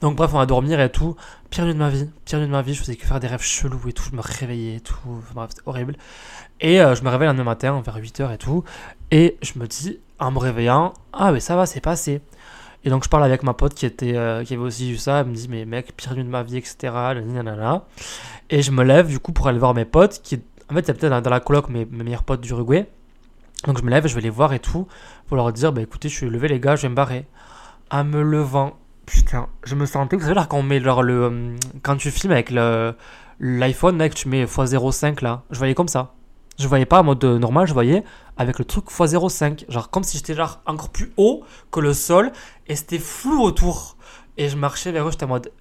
Donc, 0.01 0.15
bref, 0.15 0.31
on 0.33 0.37
va 0.37 0.45
dormir 0.45 0.79
et 0.79 0.91
tout. 0.91 1.15
Pire 1.49 1.65
nuit 1.65 1.73
de 1.73 1.79
ma 1.79 1.89
vie, 1.89 2.09
pire 2.25 2.39
nuit 2.39 2.47
de 2.47 2.51
ma 2.51 2.61
vie, 2.61 2.73
je 2.73 2.79
faisais 2.79 2.95
que 2.95 3.05
faire 3.05 3.19
des 3.19 3.27
rêves 3.27 3.41
chelous 3.41 3.87
et 3.87 3.93
tout, 3.93 4.03
je 4.09 4.15
me 4.15 4.21
réveillais 4.21 4.77
et 4.77 4.79
tout. 4.79 4.95
bref, 5.33 5.51
c'était 5.51 5.67
horrible. 5.67 5.95
Et 6.59 6.81
euh, 6.81 6.95
je 6.95 7.03
me 7.03 7.09
réveille 7.09 7.27
le 7.27 7.33
lendemain 7.33 7.43
matin, 7.51 7.81
vers 7.85 7.97
8h 7.97 8.33
et 8.33 8.37
tout. 8.37 8.63
Et 9.11 9.37
je 9.41 9.59
me 9.59 9.67
dis, 9.67 9.99
en 10.19 10.31
me 10.31 10.39
réveillant, 10.39 10.93
ah, 11.11 11.31
mais 11.31 11.39
ça 11.39 11.55
va, 11.55 11.65
c'est 11.65 11.81
passé. 11.81 12.21
Et 12.85 12.89
donc 12.89 13.03
je 13.03 13.09
parle 13.09 13.23
avec 13.23 13.43
ma 13.43 13.53
pote 13.53 13.73
qui, 13.73 13.85
était, 13.85 14.15
euh, 14.15 14.43
qui 14.43 14.53
avait 14.53 14.63
aussi 14.63 14.91
vu 14.91 14.97
ça, 14.97 15.21
elle 15.21 15.27
me 15.27 15.33
dit 15.33 15.47
mais 15.47 15.65
mec, 15.65 15.95
pire 15.95 16.15
nuit 16.15 16.23
de 16.23 16.29
ma 16.29 16.43
vie, 16.43 16.57
etc. 16.57 16.93
Et 18.49 18.61
je 18.61 18.71
me 18.71 18.83
lève 18.83 19.07
du 19.07 19.19
coup 19.19 19.31
pour 19.31 19.47
aller 19.47 19.59
voir 19.59 19.73
mes 19.73 19.85
potes, 19.85 20.21
qui 20.21 20.41
en 20.69 20.73
fait 20.73 20.89
a 20.89 20.93
peut-être 20.93 21.21
dans 21.21 21.29
la 21.29 21.39
coloc 21.39 21.69
mes, 21.69 21.85
mes 21.85 22.03
meilleurs 22.03 22.23
potes 22.23 22.41
d'Uruguay. 22.41 22.89
Donc 23.65 23.77
je 23.77 23.83
me 23.83 23.89
lève, 23.89 24.05
je 24.07 24.15
vais 24.15 24.21
les 24.21 24.29
voir 24.29 24.53
et 24.53 24.59
tout, 24.59 24.87
pour 25.27 25.37
leur 25.37 25.53
dire 25.53 25.71
bah 25.71 25.81
écoutez, 25.81 26.09
je 26.09 26.15
suis 26.15 26.29
levé 26.29 26.49
les 26.49 26.59
gars, 26.59 26.75
je 26.75 26.83
vais 26.83 26.89
me 26.89 26.95
barrer. 26.95 27.25
En 27.89 28.03
me 28.03 28.21
levant, 28.21 28.77
putain, 29.05 29.47
je 29.63 29.75
me 29.75 29.85
sentais, 29.85 30.15
vous 30.15 30.23
savez 30.23 30.35
là 30.35 30.45
quand 30.49 30.63
genre. 30.79 31.03
Euh, 31.03 31.55
quand 31.81 31.97
tu 31.97 32.11
filmes 32.11 32.31
avec 32.31 32.51
l'iPhone, 33.39 33.95
mec, 33.95 34.15
tu 34.15 34.29
mets 34.29 34.45
x05 34.45 35.23
là, 35.23 35.43
je 35.51 35.57
voyais 35.57 35.75
comme 35.75 35.87
ça. 35.87 36.13
Je 36.59 36.67
voyais 36.67 36.85
pas 36.85 36.99
en 36.99 37.03
mode 37.03 37.23
normal, 37.23 37.65
je 37.65 37.73
voyais 37.73 38.03
avec 38.37 38.59
le 38.59 38.65
truc 38.65 38.85
x05. 38.85 39.69
Genre 39.69 39.89
comme 39.89 40.03
si 40.03 40.17
j'étais 40.17 40.35
genre 40.35 40.61
encore 40.65 40.89
plus 40.89 41.11
haut 41.17 41.43
que 41.71 41.79
le 41.79 41.93
sol 41.93 42.31
et 42.67 42.75
c'était 42.75 42.99
flou 42.99 43.41
autour. 43.41 43.97
Et 44.37 44.49
je 44.49 44.57
marchais 44.57 44.91
vers 44.91 45.07
eux, 45.07 45.11
j'étais 45.11 45.25
en 45.25 45.29
mode. 45.29 45.51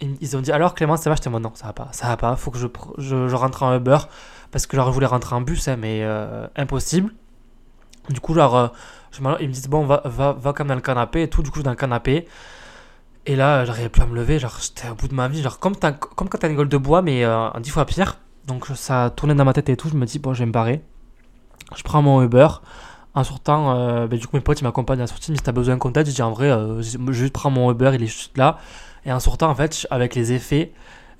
Ils 0.00 0.36
ont 0.36 0.40
dit 0.40 0.52
alors 0.52 0.74
Clément, 0.74 0.96
ça 0.96 1.08
va? 1.08 1.16
J'étais 1.16 1.28
en 1.28 1.32
mode 1.32 1.42
non, 1.42 1.52
ça 1.54 1.66
va 1.66 1.72
pas, 1.72 1.88
ça 1.92 2.08
va 2.08 2.16
pas, 2.16 2.36
faut 2.36 2.50
que 2.50 2.58
je, 2.58 2.66
je, 2.98 3.34
rentre 3.34 3.62
en 3.62 3.74
Uber. 3.74 3.98
Parce 4.50 4.66
que 4.66 4.76
genre 4.76 4.88
je 4.88 4.92
voulais 4.92 5.06
rentrer 5.06 5.34
en 5.34 5.40
bus, 5.40 5.66
hein, 5.68 5.76
mais 5.76 6.00
euh, 6.02 6.46
impossible. 6.56 7.12
Du 8.10 8.20
coup, 8.20 8.34
genre, 8.34 8.56
euh, 8.56 8.68
ils 9.40 9.48
me 9.48 9.52
disent 9.52 9.68
bon, 9.68 9.86
va, 9.86 10.02
va, 10.04 10.32
va 10.32 10.52
comme 10.52 10.68
dans 10.68 10.74
le 10.74 10.80
canapé 10.80 11.22
et 11.22 11.30
tout. 11.30 11.42
Du 11.42 11.50
coup, 11.50 11.56
je 11.56 11.60
suis 11.60 11.64
dans 11.64 11.70
le 11.70 11.76
canapé. 11.76 12.26
Et 13.26 13.36
là, 13.36 13.64
j'arrivais 13.64 13.88
plus 13.88 14.02
à 14.02 14.06
me 14.06 14.14
lever, 14.14 14.38
genre 14.38 14.58
j'étais 14.60 14.88
au 14.90 14.94
bout 14.94 15.08
de 15.08 15.14
ma 15.14 15.28
vie, 15.28 15.42
genre 15.42 15.58
comme, 15.58 15.74
comme 15.76 16.28
quand 16.28 16.38
t'as 16.38 16.48
une 16.48 16.56
gueule 16.56 16.68
de 16.68 16.76
bois, 16.76 17.00
mais 17.00 17.24
euh, 17.24 17.48
dix 17.60 17.70
fois 17.70 17.86
pire. 17.86 18.18
Donc 18.46 18.66
ça 18.74 19.10
tournait 19.16 19.34
dans 19.34 19.46
ma 19.46 19.54
tête 19.54 19.68
et 19.70 19.76
tout. 19.76 19.88
Je 19.88 19.96
me 19.96 20.04
dis, 20.04 20.18
bon, 20.18 20.34
je 20.34 20.40
vais 20.40 20.46
me 20.46 20.52
barrer. 20.52 20.82
Je 21.74 21.82
prends 21.82 22.02
mon 22.02 22.22
Uber. 22.22 22.48
En 23.14 23.24
sortant, 23.24 23.78
euh, 23.78 24.06
ben, 24.06 24.18
du 24.18 24.26
coup, 24.26 24.36
mes 24.36 24.42
potes 24.42 24.60
ils 24.60 24.64
m'accompagnent 24.64 24.98
à 24.98 25.02
la 25.02 25.06
sortie. 25.06 25.30
Mais 25.30 25.38
si 25.38 25.42
t'as 25.42 25.52
besoin 25.52 25.74
de 25.74 25.80
contact, 25.80 26.08
je 26.10 26.14
dis 26.14 26.22
en 26.22 26.32
vrai, 26.32 26.50
euh, 26.50 26.82
je 26.82 27.28
prends 27.28 27.50
mon 27.50 27.70
Uber, 27.70 27.92
il 27.94 28.02
est 28.02 28.06
juste 28.06 28.36
là. 28.36 28.58
Et 29.06 29.12
en 29.12 29.20
sortant, 29.20 29.48
en 29.48 29.54
fait, 29.54 29.86
avec 29.90 30.14
les 30.14 30.32
effets, 30.32 30.72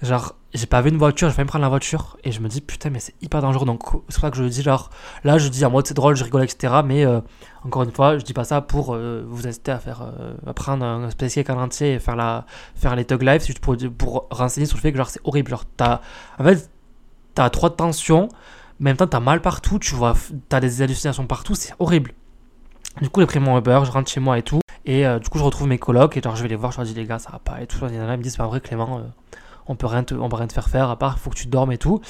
genre, 0.02 0.34
j'ai 0.54 0.66
pas 0.66 0.80
vu 0.80 0.90
une 0.90 0.98
voiture, 0.98 1.28
je 1.30 1.36
vais 1.36 1.42
me 1.42 1.48
prendre 1.48 1.64
la 1.64 1.68
voiture. 1.68 2.16
Et 2.24 2.32
je 2.32 2.40
me 2.40 2.48
dis, 2.48 2.60
putain, 2.60 2.90
mais 2.90 3.00
c'est 3.00 3.14
hyper 3.20 3.42
dangereux. 3.42 3.66
Donc, 3.66 3.82
c'est 4.08 4.14
pour 4.14 4.22
ça 4.22 4.30
que 4.30 4.36
je 4.36 4.44
dis, 4.44 4.62
genre, 4.62 4.90
là, 5.24 5.36
je 5.36 5.48
dis 5.48 5.64
en 5.64 5.70
mode 5.70 5.86
c'est 5.86 5.94
drôle, 5.94 6.16
je 6.16 6.24
rigole, 6.24 6.44
etc. 6.44 6.74
Mais 6.84 7.04
euh, 7.04 7.20
encore 7.64 7.82
une 7.82 7.92
fois, 7.92 8.18
je 8.18 8.24
dis 8.24 8.32
pas 8.32 8.44
ça 8.44 8.60
pour 8.60 8.96
vous 8.96 9.46
inciter 9.46 9.72
à 9.72 9.78
faire, 9.78 10.02
à 10.46 10.52
prendre 10.54 10.84
un 10.84 11.10
spécial 11.10 11.44
entier 11.58 11.94
et 11.94 11.98
faire, 11.98 12.16
la, 12.16 12.46
faire 12.76 12.94
les 12.94 13.04
tug 13.04 13.22
live. 13.22 13.40
C'est 13.40 13.48
juste 13.48 13.58
pour, 13.58 13.76
pour 13.98 14.28
renseigner 14.30 14.66
sur 14.66 14.76
le 14.76 14.82
fait 14.82 14.92
que, 14.92 14.98
genre, 14.98 15.10
c'est 15.10 15.20
horrible. 15.24 15.50
Genre, 15.50 15.64
t'as, 15.76 16.00
en 16.38 16.44
fait, 16.44 16.70
t'as 17.34 17.50
trop 17.50 17.68
de 17.68 17.74
tension, 17.74 18.28
mais 18.80 18.90
en 18.90 18.92
même 18.92 18.96
temps 18.96 19.06
t'as 19.06 19.20
mal 19.20 19.40
partout, 19.40 19.78
tu 19.78 19.94
vois, 19.94 20.14
t'as 20.48 20.60
des 20.60 20.82
hallucinations 20.82 21.26
partout, 21.26 21.54
c'est 21.54 21.74
horrible. 21.78 22.12
Du 23.02 23.10
coup, 23.10 23.20
j'ai 23.20 23.26
pris 23.26 23.40
mon 23.40 23.58
Uber, 23.58 23.82
je 23.84 23.90
rentre 23.90 24.10
chez 24.10 24.20
moi 24.20 24.38
et 24.38 24.42
tout, 24.42 24.60
et 24.84 25.06
euh, 25.06 25.18
du 25.18 25.28
coup, 25.28 25.38
je 25.38 25.44
retrouve 25.44 25.66
mes 25.66 25.78
colocs, 25.78 26.16
et 26.16 26.22
genre, 26.22 26.36
je 26.36 26.42
vais 26.42 26.48
les 26.48 26.56
voir, 26.56 26.70
je 26.70 26.78
leur 26.78 26.86
dis, 26.86 26.94
les 26.94 27.06
gars, 27.06 27.18
ça 27.18 27.30
va 27.32 27.40
pas, 27.40 27.60
et 27.60 27.66
tout. 27.66 27.78
Ils 27.86 27.98
me 27.98 28.16
disent, 28.18 28.32
c'est 28.32 28.38
pas 28.38 28.46
vrai, 28.46 28.60
Clément, 28.60 28.98
euh, 28.98 29.02
on 29.66 29.76
peut 29.76 29.86
rien 29.86 30.04
te, 30.04 30.14
on 30.14 30.28
peut 30.28 30.36
rien 30.36 30.46
te 30.46 30.52
faire 30.52 30.68
faire, 30.68 30.90
à 30.90 30.98
part, 30.98 31.18
faut 31.18 31.30
que 31.30 31.36
tu 31.36 31.46
dormes 31.46 31.72
et 31.72 31.78
tout. 31.78 32.00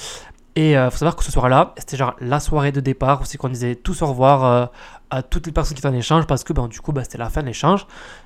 Et 0.57 0.77
euh, 0.77 0.89
faut 0.89 0.97
savoir 0.97 1.15
que 1.17 1.23
ce 1.23 1.31
soir-là, 1.31 1.73
c'était 1.77 1.97
genre 1.97 2.15
la 2.21 2.39
soirée 2.39 2.71
de 2.71 2.79
départ, 2.79 3.25
c'est 3.25 3.37
qu'on 3.37 3.49
disait 3.49 3.75
tous 3.75 4.01
au 4.01 4.07
revoir 4.07 4.69
à 5.09 5.21
toutes 5.21 5.45
les 5.45 5.51
personnes 5.51 5.75
qui 5.75 5.81
étaient 5.81 5.89
en 5.89 5.93
échange, 5.93 6.27
parce 6.27 6.43
que 6.43 6.53
ben, 6.53 6.67
du 6.67 6.79
coup, 6.79 6.91
bah, 6.91 7.03
c'était 7.03 7.17
la 7.17 7.29
fin 7.29 7.41
de 7.41 7.47
l'échange. 7.47 7.85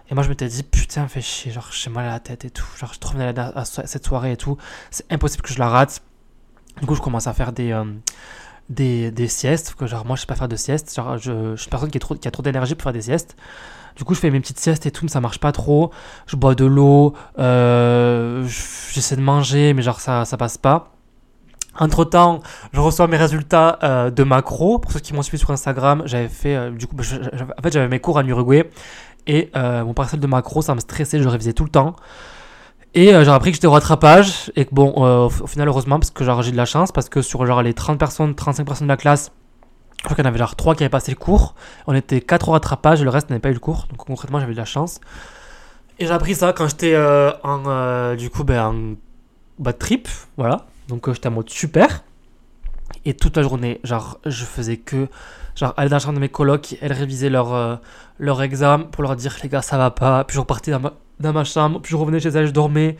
Et 0.09 0.13
moi, 0.13 0.23
je 0.23 0.29
m'étais 0.29 0.47
dit, 0.47 0.63
putain, 0.63 1.07
fais 1.07 1.21
chier, 1.21 1.51
genre, 1.51 1.69
j'ai 1.71 1.89
mal 1.89 2.05
à 2.05 2.11
la 2.11 2.19
tête 2.19 2.45
et 2.45 2.49
tout, 2.51 2.65
genre, 2.77 2.93
je 2.93 2.99
trouve 2.99 3.19
à 3.21 3.65
cette 3.65 4.05
soirée 4.05 4.33
et 4.33 4.37
tout, 4.37 4.57
c'est 4.91 5.11
impossible 5.11 5.41
que 5.41 5.53
je 5.53 5.59
la 5.59 5.69
rate. 5.69 6.01
Du 6.79 6.85
coup, 6.85 6.95
je 6.95 7.01
commence 7.01 7.27
à 7.27 7.33
faire 7.33 7.51
des, 7.51 7.71
euh, 7.71 7.83
des, 8.69 9.11
des, 9.11 9.27
siestes. 9.27 9.75
Que 9.75 9.87
genre, 9.87 10.05
moi, 10.05 10.15
je 10.15 10.21
sais 10.21 10.27
pas 10.27 10.35
faire 10.35 10.47
de 10.47 10.55
sieste. 10.55 10.93
Genre, 10.95 11.17
je, 11.17 11.55
je 11.55 11.61
suis 11.61 11.69
personne 11.69 11.91
qui, 11.91 11.99
trop, 11.99 12.15
qui 12.15 12.27
a 12.27 12.31
trop 12.31 12.43
d'énergie 12.43 12.75
pour 12.75 12.83
faire 12.83 12.93
des 12.93 13.01
siestes. 13.01 13.35
Du 13.95 14.03
coup, 14.03 14.13
je 14.13 14.19
fais 14.19 14.29
mes 14.29 14.39
petites 14.39 14.59
siestes 14.59 14.85
et 14.85 14.91
tout, 14.91 15.03
mais 15.03 15.09
ça 15.09 15.21
marche 15.21 15.39
pas 15.39 15.51
trop. 15.51 15.91
Je 16.27 16.35
bois 16.35 16.55
de 16.55 16.65
l'eau, 16.65 17.13
euh, 17.37 18.47
j'essaie 18.93 19.15
de 19.15 19.21
manger, 19.21 19.73
mais 19.73 19.81
genre, 19.81 19.99
ça, 19.99 20.25
ça 20.25 20.37
passe 20.37 20.57
pas. 20.57 20.93
Entre 21.77 22.03
temps, 22.05 22.41
je 22.73 22.79
reçois 22.79 23.07
mes 23.07 23.17
résultats 23.17 23.79
euh, 23.83 24.09
de 24.09 24.23
macro. 24.23 24.79
Pour 24.79 24.91
ceux 24.91 24.99
qui 24.99 25.13
m'ont 25.13 25.21
suivi 25.21 25.39
sur 25.39 25.51
Instagram, 25.51 26.03
j'avais 26.05 26.29
fait, 26.29 26.71
du 26.71 26.87
coup, 26.87 26.95
en 26.97 27.61
fait, 27.61 27.73
j'avais 27.73 27.87
mes 27.87 27.99
cours 27.99 28.17
en 28.17 28.25
Uruguay 28.25 28.69
et 29.27 29.51
mon 29.55 29.93
parcelle 29.93 30.19
de 30.19 30.27
macro, 30.27 30.61
ça 30.61 30.75
me 30.75 30.79
stressait, 30.79 31.21
je 31.21 31.27
révisais 31.27 31.53
tout 31.53 31.63
le 31.63 31.69
temps. 31.69 31.95
Et 32.95 33.13
euh, 33.13 33.23
j'ai 33.23 33.29
appris 33.29 33.51
que 33.51 33.55
j'étais 33.55 33.67
au 33.67 33.71
rattrapage 33.71 34.51
et 34.55 34.65
que 34.65 34.73
bon, 34.73 34.93
euh, 35.05 35.25
au, 35.25 35.47
final, 35.47 35.67
heureusement, 35.67 35.99
parce 35.99 36.09
que 36.09 36.23
genre 36.23 36.41
j'ai 36.41 36.51
de 36.51 36.57
la 36.57 36.65
chance, 36.65 36.91
parce 36.91 37.07
que 37.07 37.21
sur 37.21 37.45
genre 37.45 37.61
les 37.61 37.73
30 37.73 37.99
personnes, 37.99 38.33
35 38.33 38.65
personnes 38.65 38.87
de 38.87 38.91
la 38.91 38.97
classe, 38.97 39.31
je 39.99 40.03
crois 40.05 40.15
qu'il 40.15 40.23
y 40.23 40.27
en 40.27 40.29
avait 40.29 40.39
genre 40.39 40.55
3 40.55 40.75
qui 40.75 40.83
avaient 40.83 40.89
passé 40.89 41.11
le 41.11 41.17
cours. 41.17 41.53
On 41.85 41.93
était 41.93 42.21
4 42.21 42.49
au 42.49 42.51
rattrapage 42.53 43.03
le 43.03 43.09
reste 43.09 43.29
n'avait 43.29 43.39
pas 43.39 43.49
eu 43.49 43.53
le 43.53 43.59
cours. 43.59 43.85
Donc 43.89 43.97
concrètement, 43.97 44.39
j'avais 44.39 44.53
de 44.53 44.57
la 44.57 44.65
chance. 44.65 44.99
Et 45.99 46.07
j'ai 46.07 46.11
appris 46.11 46.33
ça 46.33 46.53
quand 46.53 46.67
j'étais 46.67 46.93
euh, 46.95 47.31
en, 47.43 48.15
du 48.15 48.29
coup, 48.29 48.43
ben, 48.43 48.63
en 48.63 48.95
bad 49.59 49.77
trip, 49.77 50.07
voilà. 50.37 50.65
Donc 50.87 51.11
j'étais 51.13 51.27
en 51.27 51.31
mode 51.31 51.49
super. 51.49 52.03
Et 53.05 53.13
toute 53.13 53.37
la 53.37 53.43
journée, 53.43 53.81
genre, 53.83 54.19
je 54.25 54.45
faisais 54.45 54.77
que, 54.77 55.07
genre, 55.55 55.73
aller 55.77 55.89
dans 55.89 55.97
la 55.97 55.99
chambre 55.99 56.15
de 56.15 56.21
mes 56.21 56.29
colocs, 56.29 56.75
elles 56.81 56.93
révisaient 56.93 57.29
leur, 57.29 57.79
leur 58.17 58.41
examen 58.41 58.85
pour 58.85 59.03
leur 59.03 59.15
dire, 59.15 59.35
les 59.43 59.49
gars, 59.49 59.61
ça 59.61 59.77
va 59.77 59.91
pas. 59.91 60.23
Puis 60.23 60.35
je 60.35 60.39
repartais 60.39 60.71
dans 60.71 60.79
ma, 60.79 60.93
dans 61.19 61.33
ma 61.33 61.43
chambre, 61.43 61.81
puis 61.81 61.91
je 61.91 61.95
revenais 61.95 62.19
chez 62.19 62.29
elle, 62.29 62.47
je 62.47 62.51
dormais. 62.51 62.97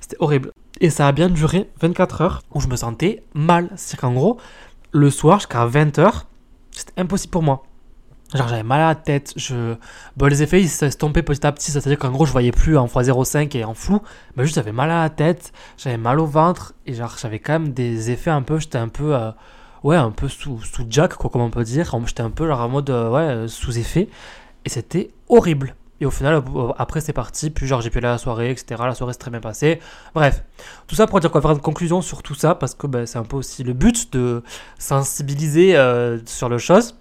C'était 0.00 0.16
horrible. 0.20 0.52
Et 0.80 0.90
ça 0.90 1.06
a 1.06 1.12
bien 1.12 1.28
duré 1.28 1.70
24 1.80 2.20
heures 2.20 2.42
où 2.52 2.60
je 2.60 2.68
me 2.68 2.76
sentais 2.76 3.22
mal. 3.34 3.70
C'est 3.76 3.98
qu'en 3.98 4.12
gros, 4.12 4.38
le 4.92 5.10
soir 5.10 5.38
jusqu'à 5.38 5.66
20 5.66 5.98
heures, 5.98 6.26
c'était 6.70 7.00
impossible 7.00 7.30
pour 7.30 7.42
moi. 7.42 7.62
Genre 8.34 8.48
j'avais 8.48 8.62
mal 8.62 8.80
à 8.80 8.88
la 8.88 8.94
tête, 8.94 9.34
je... 9.36 9.74
Bon, 10.16 10.26
les 10.26 10.42
effets 10.42 10.62
ils 10.62 10.68
s'estompaient 10.68 11.22
petit 11.22 11.46
à 11.46 11.52
petit, 11.52 11.70
c'est-à-dire 11.70 11.98
qu'en 11.98 12.10
gros 12.10 12.24
je 12.24 12.32
voyais 12.32 12.50
plus 12.50 12.78
en 12.78 12.86
x05 12.86 13.54
et 13.56 13.64
en 13.64 13.74
flou, 13.74 14.00
mais 14.36 14.44
juste 14.44 14.54
j'avais 14.54 14.72
mal 14.72 14.90
à 14.90 15.02
la 15.02 15.10
tête, 15.10 15.52
j'avais 15.76 15.98
mal 15.98 16.18
au 16.18 16.24
ventre, 16.24 16.72
et 16.86 16.94
genre 16.94 17.14
j'avais 17.20 17.40
quand 17.40 17.52
même 17.52 17.72
des 17.74 18.10
effets 18.10 18.30
un 18.30 18.40
peu, 18.40 18.58
j'étais 18.58 18.78
un 18.78 18.88
peu, 18.88 19.14
euh, 19.14 19.30
ouais, 19.82 19.96
un 19.96 20.10
peu 20.10 20.28
sous, 20.28 20.62
sous 20.62 20.86
jack, 20.88 21.14
quoi, 21.14 21.28
comme 21.28 21.42
on 21.42 21.50
peut 21.50 21.64
dire, 21.64 21.94
j'étais 22.06 22.22
un 22.22 22.30
peu 22.30 22.46
genre 22.46 22.60
en 22.60 22.70
mode, 22.70 22.88
euh, 22.88 23.10
ouais, 23.10 23.20
euh, 23.20 23.48
sous 23.48 23.78
effet, 23.78 24.08
et 24.64 24.68
c'était 24.70 25.10
horrible. 25.28 25.74
Et 26.02 26.06
au 26.06 26.10
final, 26.10 26.42
après 26.78 27.00
c'est 27.00 27.12
parti, 27.12 27.50
puis 27.50 27.68
genre 27.68 27.80
j'ai 27.80 27.88
pu 27.88 27.98
aller 27.98 28.08
à 28.08 28.10
la 28.10 28.18
soirée, 28.18 28.50
etc. 28.50 28.82
La 28.84 28.94
soirée 28.94 29.12
s'est 29.12 29.20
très 29.20 29.30
bien 29.30 29.38
passée. 29.40 29.78
Bref, 30.14 30.42
tout 30.88 30.96
ça 30.96 31.06
pour 31.06 31.20
dire 31.20 31.30
quoi, 31.30 31.40
faire 31.40 31.52
une 31.52 31.60
conclusion 31.60 32.02
sur 32.02 32.24
tout 32.24 32.34
ça, 32.34 32.56
parce 32.56 32.74
que 32.74 32.88
ben, 32.88 33.06
c'est 33.06 33.18
un 33.18 33.22
peu 33.22 33.36
aussi 33.36 33.62
le 33.62 33.72
but 33.72 34.12
de 34.12 34.42
sensibiliser 34.80 35.76
sur 36.26 36.48
le 36.48 36.58
chose 36.58 36.96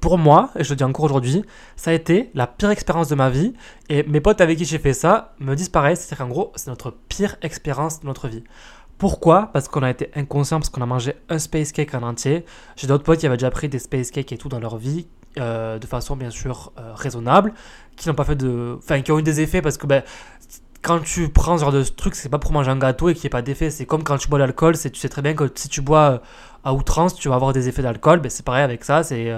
pour 0.00 0.18
moi, 0.18 0.50
et 0.56 0.62
je 0.62 0.70
le 0.70 0.76
dis 0.76 0.84
encore 0.84 1.04
aujourd'hui, 1.04 1.42
ça 1.74 1.90
a 1.90 1.94
été 1.94 2.30
la 2.34 2.46
pire 2.46 2.70
expérience 2.70 3.08
de 3.08 3.16
ma 3.16 3.28
vie. 3.28 3.54
Et 3.88 4.04
mes 4.04 4.20
potes 4.20 4.40
avec 4.40 4.56
qui 4.56 4.64
j'ai 4.64 4.78
fait 4.78 4.94
ça 4.94 5.34
me 5.40 5.56
disent 5.56 5.68
pareil, 5.68 5.96
c'est 5.96 6.14
qu'en 6.16 6.28
gros, 6.28 6.52
c'est 6.54 6.68
notre 6.68 6.92
pire 7.08 7.34
expérience 7.42 8.00
de 8.00 8.06
notre 8.06 8.28
vie. 8.28 8.44
Pourquoi? 8.98 9.50
Parce 9.52 9.66
qu'on 9.66 9.82
a 9.82 9.90
été 9.90 10.12
inconscient, 10.14 10.60
parce 10.60 10.70
qu'on 10.70 10.80
a 10.80 10.86
mangé 10.86 11.14
un 11.28 11.40
space 11.40 11.72
cake 11.72 11.92
en 11.94 12.02
entier. 12.02 12.44
J'ai 12.76 12.86
d'autres 12.86 13.02
potes 13.02 13.18
qui 13.18 13.26
avaient 13.26 13.36
déjà 13.36 13.50
pris 13.50 13.68
des 13.68 13.80
space 13.80 14.12
cakes 14.12 14.30
et 14.30 14.38
tout 14.38 14.48
dans 14.48 14.60
leur 14.60 14.76
vie, 14.76 15.08
euh, 15.38 15.78
de 15.78 15.86
façon 15.86 16.16
bien 16.16 16.30
sûr 16.30 16.72
euh, 16.78 16.92
raisonnable, 16.94 17.54
qui 17.96 18.08
n'ont 18.08 18.14
pas 18.14 18.24
fait 18.24 18.36
de. 18.36 18.76
Enfin, 18.78 19.00
qui 19.00 19.12
ont 19.12 19.18
eu 19.18 19.22
des 19.22 19.40
effets 19.40 19.62
parce 19.62 19.78
que 19.78 19.86
ben, 19.86 20.02
quand 20.82 21.00
tu 21.00 21.28
prends 21.30 21.56
ce 21.56 21.62
genre 21.62 21.72
de 21.72 21.82
truc, 21.82 22.14
c'est 22.14 22.28
pas 22.28 22.38
pour 22.38 22.52
manger 22.52 22.70
un 22.70 22.78
gâteau 22.78 23.08
et 23.08 23.14
qu'il 23.14 23.22
n'y 23.22 23.26
ait 23.26 23.30
pas 23.30 23.42
d'effet. 23.42 23.70
C'est 23.70 23.86
comme 23.86 24.02
quand 24.04 24.18
tu 24.18 24.28
bois 24.28 24.38
de 24.38 24.44
l'alcool, 24.44 24.76
tu 24.76 24.94
sais 24.94 25.08
très 25.08 25.22
bien 25.22 25.34
que 25.34 25.50
si 25.54 25.68
tu 25.68 25.80
bois 25.80 26.10
euh, 26.10 26.18
à 26.64 26.74
outrance, 26.74 27.14
tu 27.14 27.28
vas 27.28 27.36
avoir 27.36 27.52
des 27.52 27.68
effets 27.68 27.82
d'alcool. 27.82 28.20
Ben, 28.20 28.30
c'est 28.30 28.44
pareil 28.44 28.64
avec 28.64 28.84
ça, 28.84 29.02
c'est. 29.02 29.32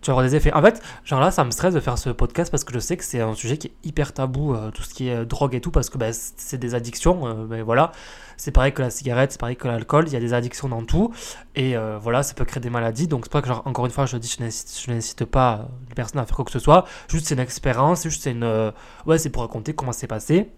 Euh, 0.00 0.02
tu 0.02 0.10
vas 0.10 0.12
avoir 0.12 0.24
des 0.24 0.36
effets. 0.36 0.52
En 0.52 0.62
fait, 0.62 0.82
genre 1.04 1.20
là, 1.20 1.30
ça 1.30 1.44
me 1.44 1.50
stresse 1.50 1.74
de 1.74 1.80
faire 1.80 1.98
ce 1.98 2.10
podcast 2.10 2.50
parce 2.50 2.64
que 2.64 2.72
je 2.72 2.78
sais 2.78 2.96
que 2.96 3.04
c'est 3.04 3.20
un 3.20 3.34
sujet 3.34 3.58
qui 3.58 3.68
est 3.68 3.74
hyper 3.84 4.12
tabou, 4.12 4.54
euh, 4.54 4.70
tout 4.70 4.82
ce 4.82 4.94
qui 4.94 5.08
est 5.08 5.24
drogue 5.24 5.54
et 5.54 5.60
tout, 5.60 5.70
parce 5.70 5.90
que 5.90 5.98
ben, 5.98 6.12
c'est 6.12 6.58
des 6.58 6.74
addictions. 6.74 7.46
ben, 7.46 7.62
voilà. 7.62 7.92
C'est 8.40 8.52
pareil 8.52 8.72
que 8.72 8.80
la 8.80 8.88
cigarette, 8.88 9.32
c'est 9.32 9.40
pareil 9.40 9.56
que 9.56 9.68
l'alcool, 9.68 10.04
il 10.06 10.14
y 10.14 10.16
a 10.16 10.20
des 10.20 10.32
addictions 10.32 10.66
dans 10.66 10.82
tout. 10.82 11.12
Et 11.56 11.76
euh, 11.76 11.98
voilà, 12.00 12.22
ça 12.22 12.32
peut 12.32 12.46
créer 12.46 12.62
des 12.62 12.70
maladies. 12.70 13.06
Donc 13.06 13.26
c'est 13.26 13.32
pas 13.32 13.42
que, 13.42 13.48
genre, 13.48 13.62
encore 13.66 13.84
une 13.84 13.92
fois, 13.92 14.06
je 14.06 14.16
dis, 14.16 14.34
je 14.38 14.90
n'incite 14.90 15.26
pas 15.26 15.68
les 15.90 15.94
personnes 15.94 16.20
à 16.20 16.24
faire 16.24 16.36
quoi 16.36 16.46
que 16.46 16.50
ce 16.50 16.58
soit. 16.58 16.86
Juste, 17.08 17.26
c'est 17.26 17.34
une 17.34 17.40
expérience, 17.40 18.02
juste, 18.04 18.22
c'est 18.22 18.30
une. 18.30 18.42
Euh, 18.42 18.70
ouais, 19.04 19.18
c'est 19.18 19.28
pour 19.28 19.42
raconter 19.42 19.74
comment 19.74 19.92
c'est 19.92 20.06
passé. 20.06 20.50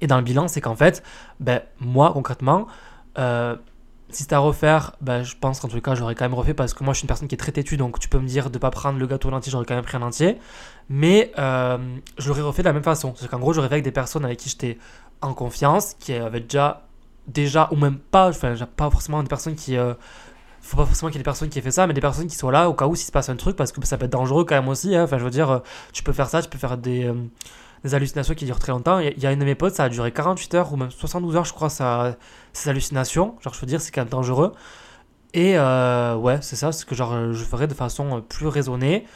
Et 0.00 0.06
dans 0.06 0.18
le 0.18 0.22
bilan, 0.22 0.46
c'est 0.46 0.60
qu'en 0.60 0.76
fait, 0.76 1.02
ben, 1.40 1.62
moi, 1.80 2.12
concrètement, 2.12 2.68
euh, 3.18 3.56
si 4.12 4.22
c'était 4.22 4.34
à 4.34 4.38
refaire, 4.38 4.96
ben, 5.00 5.22
je 5.22 5.34
pense 5.40 5.60
qu'en 5.60 5.68
tout 5.68 5.80
cas, 5.80 5.94
j'aurais 5.94 6.14
quand 6.14 6.24
même 6.24 6.34
refait 6.34 6.54
parce 6.54 6.74
que 6.74 6.84
moi, 6.84 6.92
je 6.92 6.98
suis 6.98 7.04
une 7.04 7.08
personne 7.08 7.28
qui 7.28 7.34
est 7.34 7.38
très 7.38 7.52
têtue, 7.52 7.76
donc 7.76 7.98
tu 7.98 8.08
peux 8.08 8.18
me 8.18 8.26
dire 8.26 8.50
de 8.50 8.58
pas 8.58 8.70
prendre 8.70 8.98
le 8.98 9.06
gâteau 9.06 9.30
entier, 9.30 9.50
j'aurais 9.50 9.64
quand 9.64 9.74
même 9.74 9.84
pris 9.84 9.96
un 9.96 10.02
entier. 10.02 10.38
Mais 10.88 11.32
je 11.36 12.28
l'aurais 12.28 12.42
refait 12.42 12.62
de 12.62 12.68
la 12.68 12.72
même 12.72 12.82
façon. 12.82 13.14
C'est 13.16 13.28
qu'en 13.28 13.38
gros, 13.38 13.52
j'aurais 13.52 13.68
fait 13.68 13.74
avec 13.74 13.84
des 13.84 13.92
personnes 13.92 14.24
avec 14.24 14.38
qui 14.38 14.48
j'étais 14.48 14.78
en 15.22 15.34
confiance, 15.34 15.94
qui 15.98 16.14
avaient 16.14 16.40
déjà 16.40 16.82
déjà, 17.26 17.68
ou 17.72 17.76
même 17.76 17.98
pas, 17.98 18.28
enfin, 18.28 18.54
pas 18.76 18.90
forcément 18.90 19.22
des 19.22 19.28
personnes 19.28 19.54
qui. 19.54 19.76
Euh, 19.76 19.94
faut 20.62 20.76
pas 20.76 20.84
forcément 20.84 21.10
qu'il 21.10 21.16
y 21.16 21.20
ait 21.20 21.22
des 21.22 21.24
personnes 21.24 21.48
qui 21.48 21.58
aient 21.58 21.62
fait 21.62 21.70
ça, 21.70 21.86
mais 21.86 21.94
des 21.94 22.02
personnes 22.02 22.26
qui 22.26 22.36
soient 22.36 22.52
là 22.52 22.68
au 22.68 22.74
cas 22.74 22.86
où 22.86 22.94
s'il 22.94 23.06
se 23.06 23.12
passe 23.12 23.30
un 23.30 23.36
truc, 23.36 23.56
parce 23.56 23.72
que 23.72 23.84
ça 23.86 23.96
peut 23.96 24.04
être 24.04 24.12
dangereux 24.12 24.44
quand 24.44 24.54
même 24.54 24.68
aussi. 24.68 24.94
Hein. 24.94 25.04
Enfin, 25.04 25.18
je 25.18 25.24
veux 25.24 25.30
dire, 25.30 25.50
euh, 25.50 25.58
tu 25.92 26.02
peux 26.02 26.12
faire 26.12 26.28
ça, 26.28 26.42
tu 26.42 26.48
peux 26.50 26.58
faire 26.58 26.76
des, 26.76 27.06
euh, 27.06 27.14
des 27.84 27.94
hallucinations 27.94 28.34
qui 28.34 28.44
durent 28.44 28.58
très 28.58 28.72
longtemps. 28.72 28.98
Il 28.98 29.18
y 29.18 29.26
a 29.26 29.32
une 29.32 29.38
de 29.38 29.44
mes 29.44 29.54
potes, 29.54 29.74
ça 29.74 29.84
a 29.84 29.88
duré 29.88 30.12
48 30.12 30.54
heures 30.54 30.72
ou 30.72 30.76
même 30.76 30.90
72 30.90 31.36
heures, 31.36 31.44
je 31.44 31.52
crois, 31.52 31.70
ça, 31.70 32.16
ces 32.52 32.70
hallucinations. 32.70 33.36
Genre, 33.40 33.54
je 33.54 33.60
veux 33.60 33.66
dire, 33.66 33.80
c'est 33.80 33.90
quand 33.90 34.02
même 34.02 34.08
dangereux. 34.08 34.52
Et 35.32 35.58
ouais, 35.58 36.38
c'est 36.42 36.56
ça, 36.56 36.72
ce 36.72 36.84
que 36.84 36.94
genre, 36.94 37.32
je 37.32 37.44
ferais 37.44 37.66
de 37.66 37.74
façon 37.74 38.22
plus 38.28 38.46
raisonnée. 38.46 39.06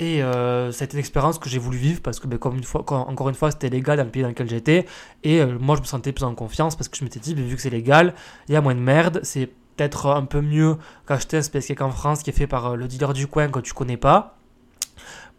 Et 0.00 0.22
euh, 0.22 0.72
ça 0.72 0.84
a 0.84 0.86
été 0.86 0.94
une 0.96 1.00
expérience 1.00 1.38
que 1.38 1.50
j'ai 1.50 1.58
voulu 1.58 1.76
vivre 1.76 2.00
parce 2.00 2.20
que, 2.20 2.26
ben, 2.26 2.38
comme 2.38 2.56
une 2.56 2.64
fois, 2.64 2.80
encore 2.90 3.28
une 3.28 3.34
fois, 3.34 3.50
c'était 3.50 3.68
légal 3.68 3.98
dans 3.98 4.04
le 4.04 4.10
pays 4.10 4.22
dans 4.22 4.30
lequel 4.30 4.48
j'étais. 4.48 4.86
Et 5.24 5.42
euh, 5.42 5.58
moi, 5.60 5.76
je 5.76 5.82
me 5.82 5.86
sentais 5.86 6.12
plus 6.12 6.24
en 6.24 6.34
confiance 6.34 6.74
parce 6.74 6.88
que 6.88 6.96
je 6.96 7.04
m'étais 7.04 7.20
dit, 7.20 7.34
ben, 7.34 7.44
vu 7.44 7.54
que 7.54 7.60
c'est 7.60 7.68
légal, 7.68 8.14
il 8.48 8.54
y 8.54 8.56
a 8.56 8.62
moins 8.62 8.74
de 8.74 8.80
merde. 8.80 9.20
C'est 9.24 9.50
peut-être 9.76 10.06
un 10.06 10.24
peu 10.24 10.40
mieux 10.40 10.78
qu'acheter 11.06 11.36
un 11.36 11.42
space 11.42 11.66
cake 11.66 11.82
en 11.82 11.90
France 11.90 12.22
qui 12.22 12.30
est 12.30 12.32
fait 12.32 12.46
par 12.46 12.66
euh, 12.66 12.76
le 12.76 12.88
dealer 12.88 13.12
du 13.12 13.26
coin 13.26 13.48
que 13.48 13.60
tu 13.60 13.74
connais 13.74 13.98
pas. 13.98 14.38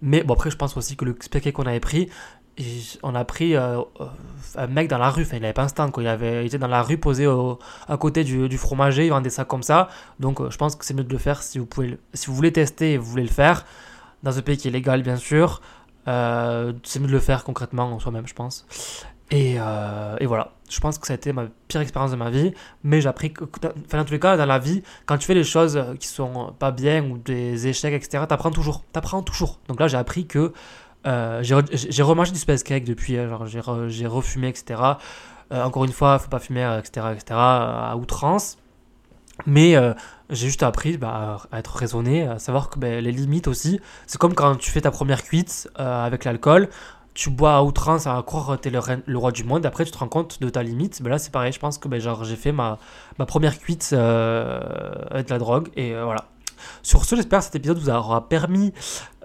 Mais 0.04 0.24
bon, 0.24 0.36
après, 0.36 0.52
je 0.52 0.58
pense 0.58 0.78
aussi 0.78 0.96
que 0.96 1.06
le 1.06 1.16
space 1.20 1.52
qu'on 1.54 1.66
avait 1.66 1.80
pris, 1.80 2.10
on 3.04 3.16
a 3.16 3.26
pris 3.26 3.56
un 3.56 4.68
mec 4.70 4.88
dans 4.88 4.98
la 4.98 5.10
rue, 5.10 5.24
enfin 5.24 5.38
il 5.38 5.44
avait 5.44 5.54
pas 5.54 5.64
un 5.64 5.68
stand, 5.68 5.92
quoi. 5.92 6.04
Il, 6.04 6.46
était 6.46 6.58
dans 6.58 6.68
la 6.68 6.82
rue 6.82 6.98
posé 6.98 7.26
à 7.88 7.98
côté 7.98 8.24
du, 8.24 8.58
fromager, 8.58 9.06
il 9.06 9.10
vendait 9.10 9.30
ça 9.30 9.46
comme 9.46 9.64
ça. 9.64 9.90
Donc 10.20 10.48
je 10.50 10.58
pense 10.58 10.76
que 10.76 10.86
c'est 10.86 10.94
mieux 10.94 11.04
de 11.04 11.12
le 11.12 11.18
faire 11.18 11.42
si 11.44 11.60
vous, 11.60 11.66
pouvez, 11.66 11.98
si 12.14 12.28
vous 12.28 12.36
voulez 12.36 12.52
tester 12.52 12.94
et 12.94 12.98
vous 12.98 13.10
voulez 13.10 13.24
le 13.24 13.30
faire 13.30 13.66
dans 14.24 14.38
un 14.38 14.42
pays 14.42 14.58
qui 14.58 14.68
est 14.68 14.72
légal, 14.72 15.02
bien 15.04 15.18
sûr. 15.18 15.62
Euh, 16.08 16.74
c'est 16.84 17.00
mieux 17.00 17.08
de 17.08 17.12
le 17.12 17.20
faire 17.20 17.44
concrètement 17.44 17.84
en 17.84 18.00
soi-même, 18.00 18.28
je 18.28 18.34
pense. 18.34 18.66
Et, 19.30 19.56
euh, 19.60 20.18
et, 20.20 20.26
voilà, 20.26 20.52
je 20.70 20.80
pense 20.80 20.98
que 20.98 21.08
ça 21.08 21.14
a 21.14 21.16
été 21.16 21.32
ma 21.32 21.46
pire 21.70 21.80
expérience 21.80 22.12
de 22.12 22.18
ma 22.18 22.30
vie, 22.30 22.54
mais 22.84 23.00
j'ai 23.00 23.08
appris 23.08 23.32
que, 23.32 23.46
enfin, 23.46 23.98
dans 23.98 24.04
tous 24.04 24.12
les 24.12 24.20
cas, 24.20 24.36
dans 24.36 24.46
la 24.46 24.60
vie, 24.60 24.84
quand 25.06 25.18
tu 25.18 25.26
fais 25.26 25.34
les 25.34 25.46
choses 25.46 25.82
qui 26.00 26.08
sont 26.08 26.54
pas 26.60 26.72
bien 26.72 27.04
ou 27.06 27.18
des 27.18 27.68
échecs, 27.68 27.94
etc., 27.94 28.26
t'apprends 28.28 28.52
toujours, 28.52 28.84
t'apprends 28.92 29.22
toujours. 29.22 29.60
Donc 29.70 29.80
là, 29.80 29.88
j'ai 29.88 29.98
appris 29.98 30.28
que 30.28 30.52
euh, 31.06 31.42
j'ai 31.44 32.04
remangé 32.04 32.32
du 32.32 32.40
space 32.40 32.64
cake 32.64 32.84
depuis, 32.84 33.16
genre 33.16 33.46
j'ai 33.48 34.08
refumé, 34.08 34.50
etc. 34.50 34.82
encore 35.52 35.86
une 35.86 35.92
fois, 35.92 36.20
faut 36.20 36.30
pas 36.30 36.40
fumer, 36.40 36.80
etc., 36.80 37.08
etc., 37.14 37.36
à 37.38 37.96
outrance. 37.98 38.58
Mais 39.46 39.76
euh, 39.76 39.94
j'ai 40.30 40.48
juste 40.48 40.64
appris 40.64 40.98
bah, 40.98 41.40
à 41.52 41.60
être 41.60 41.76
raisonné, 41.76 42.28
à 42.28 42.40
savoir 42.40 42.70
que 42.70 42.80
bah, 42.80 43.02
les 43.02 43.12
limites 43.12 43.48
aussi, 43.48 43.80
c'est 44.08 44.18
comme 44.18 44.34
quand 44.34 44.56
tu 44.56 44.72
fais 44.72 44.82
ta 44.82 44.92
première 44.92 45.24
cuite 45.24 45.70
euh, 45.80 46.06
avec 46.06 46.26
l'alcool, 46.26 46.70
tu 47.14 47.30
bois 47.30 47.58
à 47.58 47.64
outrance 47.64 48.08
à 48.08 48.22
croire 48.26 48.58
que 48.58 48.62
tu 48.62 48.70
es 48.70 49.04
le, 49.06 49.18
roi 49.18 49.32
du 49.32 49.44
monde, 49.44 49.66
après 49.66 49.84
tu 49.84 49.92
te 49.92 49.98
rends 49.98 50.08
compte 50.08 50.42
de 50.42 50.50
ta 50.50 50.64
limite. 50.64 51.02
Bah, 51.02 51.10
là 51.10 51.20
c'est 51.20 51.32
pareil, 51.32 51.52
je 51.52 51.60
pense 51.60 51.78
que 51.78 51.90
j'ai 52.24 52.36
fait 52.36 52.52
ma, 52.52 52.78
ma 53.20 53.26
première 53.26 53.60
cuite 53.60 53.90
euh, 53.94 54.60
avec 55.10 55.30
la 55.30 55.38
drogue, 55.38 55.70
et 55.76 55.94
voilà. 55.94 56.26
Sur 56.84 57.06
ce, 57.06 57.16
j'espère 57.16 57.40
que 57.40 57.46
cet 57.46 57.56
épisode 57.56 57.78
vous 57.78 57.90
aura 57.90 58.28
permis 58.28 58.74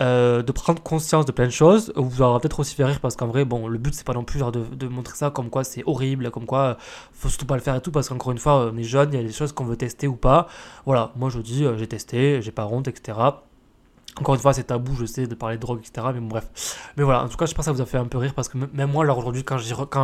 euh, 0.01 0.43
de 0.43 0.53
prendre 0.53 0.83
conscience 0.83 1.25
de 1.25 1.33
plein 1.33 1.47
de 1.47 1.51
choses, 1.51 1.93
vous 1.97 2.23
aura 2.23 2.39
peut-être 2.41 2.61
aussi 2.61 2.75
fait 2.75 2.85
rire 2.85 3.01
parce 3.01 3.17
qu'en 3.17 3.27
vrai, 3.27 3.45
bon, 3.45 3.69
le 3.69 3.79
but 3.79 3.95
c'est 3.95 4.05
pas 4.07 4.13
non 4.13 4.25
plus 4.25 4.41
de, 4.41 4.89
montrer 4.89 5.17
ça 5.17 5.31
comme 5.31 5.51
quoi 5.51 5.65
c'est 5.65 5.83
horrible, 5.87 6.31
comme 6.31 6.47
quoi 6.47 6.61
euh, 6.61 6.75
faut 7.13 7.29
surtout 7.29 7.47
pas 7.47 7.55
le 7.55 7.63
faire 7.63 7.75
et 7.75 7.81
tout 7.81 7.91
parce 7.91 8.09
qu'encore 8.09 8.33
une 8.33 8.39
fois, 8.39 8.71
on 8.73 8.77
est 8.77 8.83
jeune, 8.83 9.13
il 9.13 9.17
y 9.17 9.21
a 9.21 9.27
des 9.27 9.33
choses 9.33 9.53
qu'on 9.53 9.65
veut 9.65 9.77
tester 9.77 10.07
ou 10.07 10.17
pas. 10.17 10.49
Voilà, 10.85 11.13
moi 11.17 11.31
je 11.31 11.39
dis, 11.41 11.65
euh, 11.65 11.77
j'ai 11.79 11.87
testé, 11.87 12.43
j'ai 12.43 12.53
pas 12.53 12.67
honte, 12.67 12.89
etc. 12.89 13.19
Encore 14.19 14.35
une 14.35 14.41
fois, 14.41 14.55
c'est 14.55 14.65
tabou, 14.65 14.95
je 14.97 15.05
sais, 15.05 15.27
de 15.27 15.35
parler 15.35 15.57
de 15.57 15.61
drogue, 15.61 15.81
etc. 15.81 16.09
Mais 16.15 16.21
bon, 16.21 16.29
bref. 16.29 16.93
Mais 16.97 17.05
voilà, 17.05 17.23
en 17.25 17.29
tout 17.29 17.37
cas, 17.37 17.45
je 17.47 17.55
pense 17.55 17.65
que 17.65 17.71
ça 17.71 17.73
vous 17.73 17.83
a 17.83 17.87
fait 17.87 17.99
un 17.99 18.07
peu 18.07 18.19
rire 18.19 18.33
parce 18.35 18.49
que 18.49 18.57
même 18.57 18.91
moi, 18.91 19.05
alors 19.05 19.19
aujourd'hui, 19.19 19.45
quand 19.45 19.59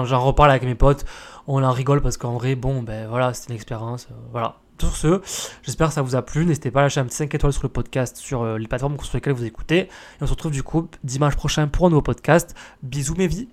j'en 0.04 0.24
reparle 0.24 0.50
avec 0.50 0.64
mes 0.64 0.74
potes, 0.74 1.04
on 1.46 1.62
en 1.62 1.72
rigole 1.72 2.02
parce 2.02 2.18
qu'en 2.18 2.34
vrai, 2.34 2.54
bon, 2.54 2.82
ben 2.82 3.08
voilà, 3.08 3.32
c'est 3.32 3.48
une 3.48 3.54
expérience. 3.54 4.08
voilà. 4.30 4.61
Sur 4.78 4.96
ce, 4.96 5.20
j'espère 5.62 5.88
que 5.88 5.94
ça 5.94 6.02
vous 6.02 6.16
a 6.16 6.22
plu. 6.22 6.44
N'hésitez 6.44 6.72
pas 6.72 6.80
à 6.80 6.82
lâcher 6.82 6.98
un 6.98 7.04
petit 7.04 7.16
5 7.16 7.32
étoiles 7.34 7.52
sur 7.52 7.62
le 7.62 7.68
podcast 7.68 8.16
sur 8.16 8.42
euh, 8.42 8.58
les 8.58 8.66
plateformes 8.66 8.98
sur 9.00 9.16
lesquelles 9.16 9.32
vous 9.32 9.44
écoutez. 9.44 9.78
Et 9.78 9.88
on 10.20 10.26
se 10.26 10.32
retrouve 10.32 10.50
du 10.50 10.64
coup 10.64 10.88
dimanche 11.04 11.36
prochain 11.36 11.68
pour 11.68 11.86
un 11.86 11.90
nouveau 11.90 12.02
podcast. 12.02 12.56
Bisous 12.82 13.14
mes 13.14 13.28
vies. 13.28 13.48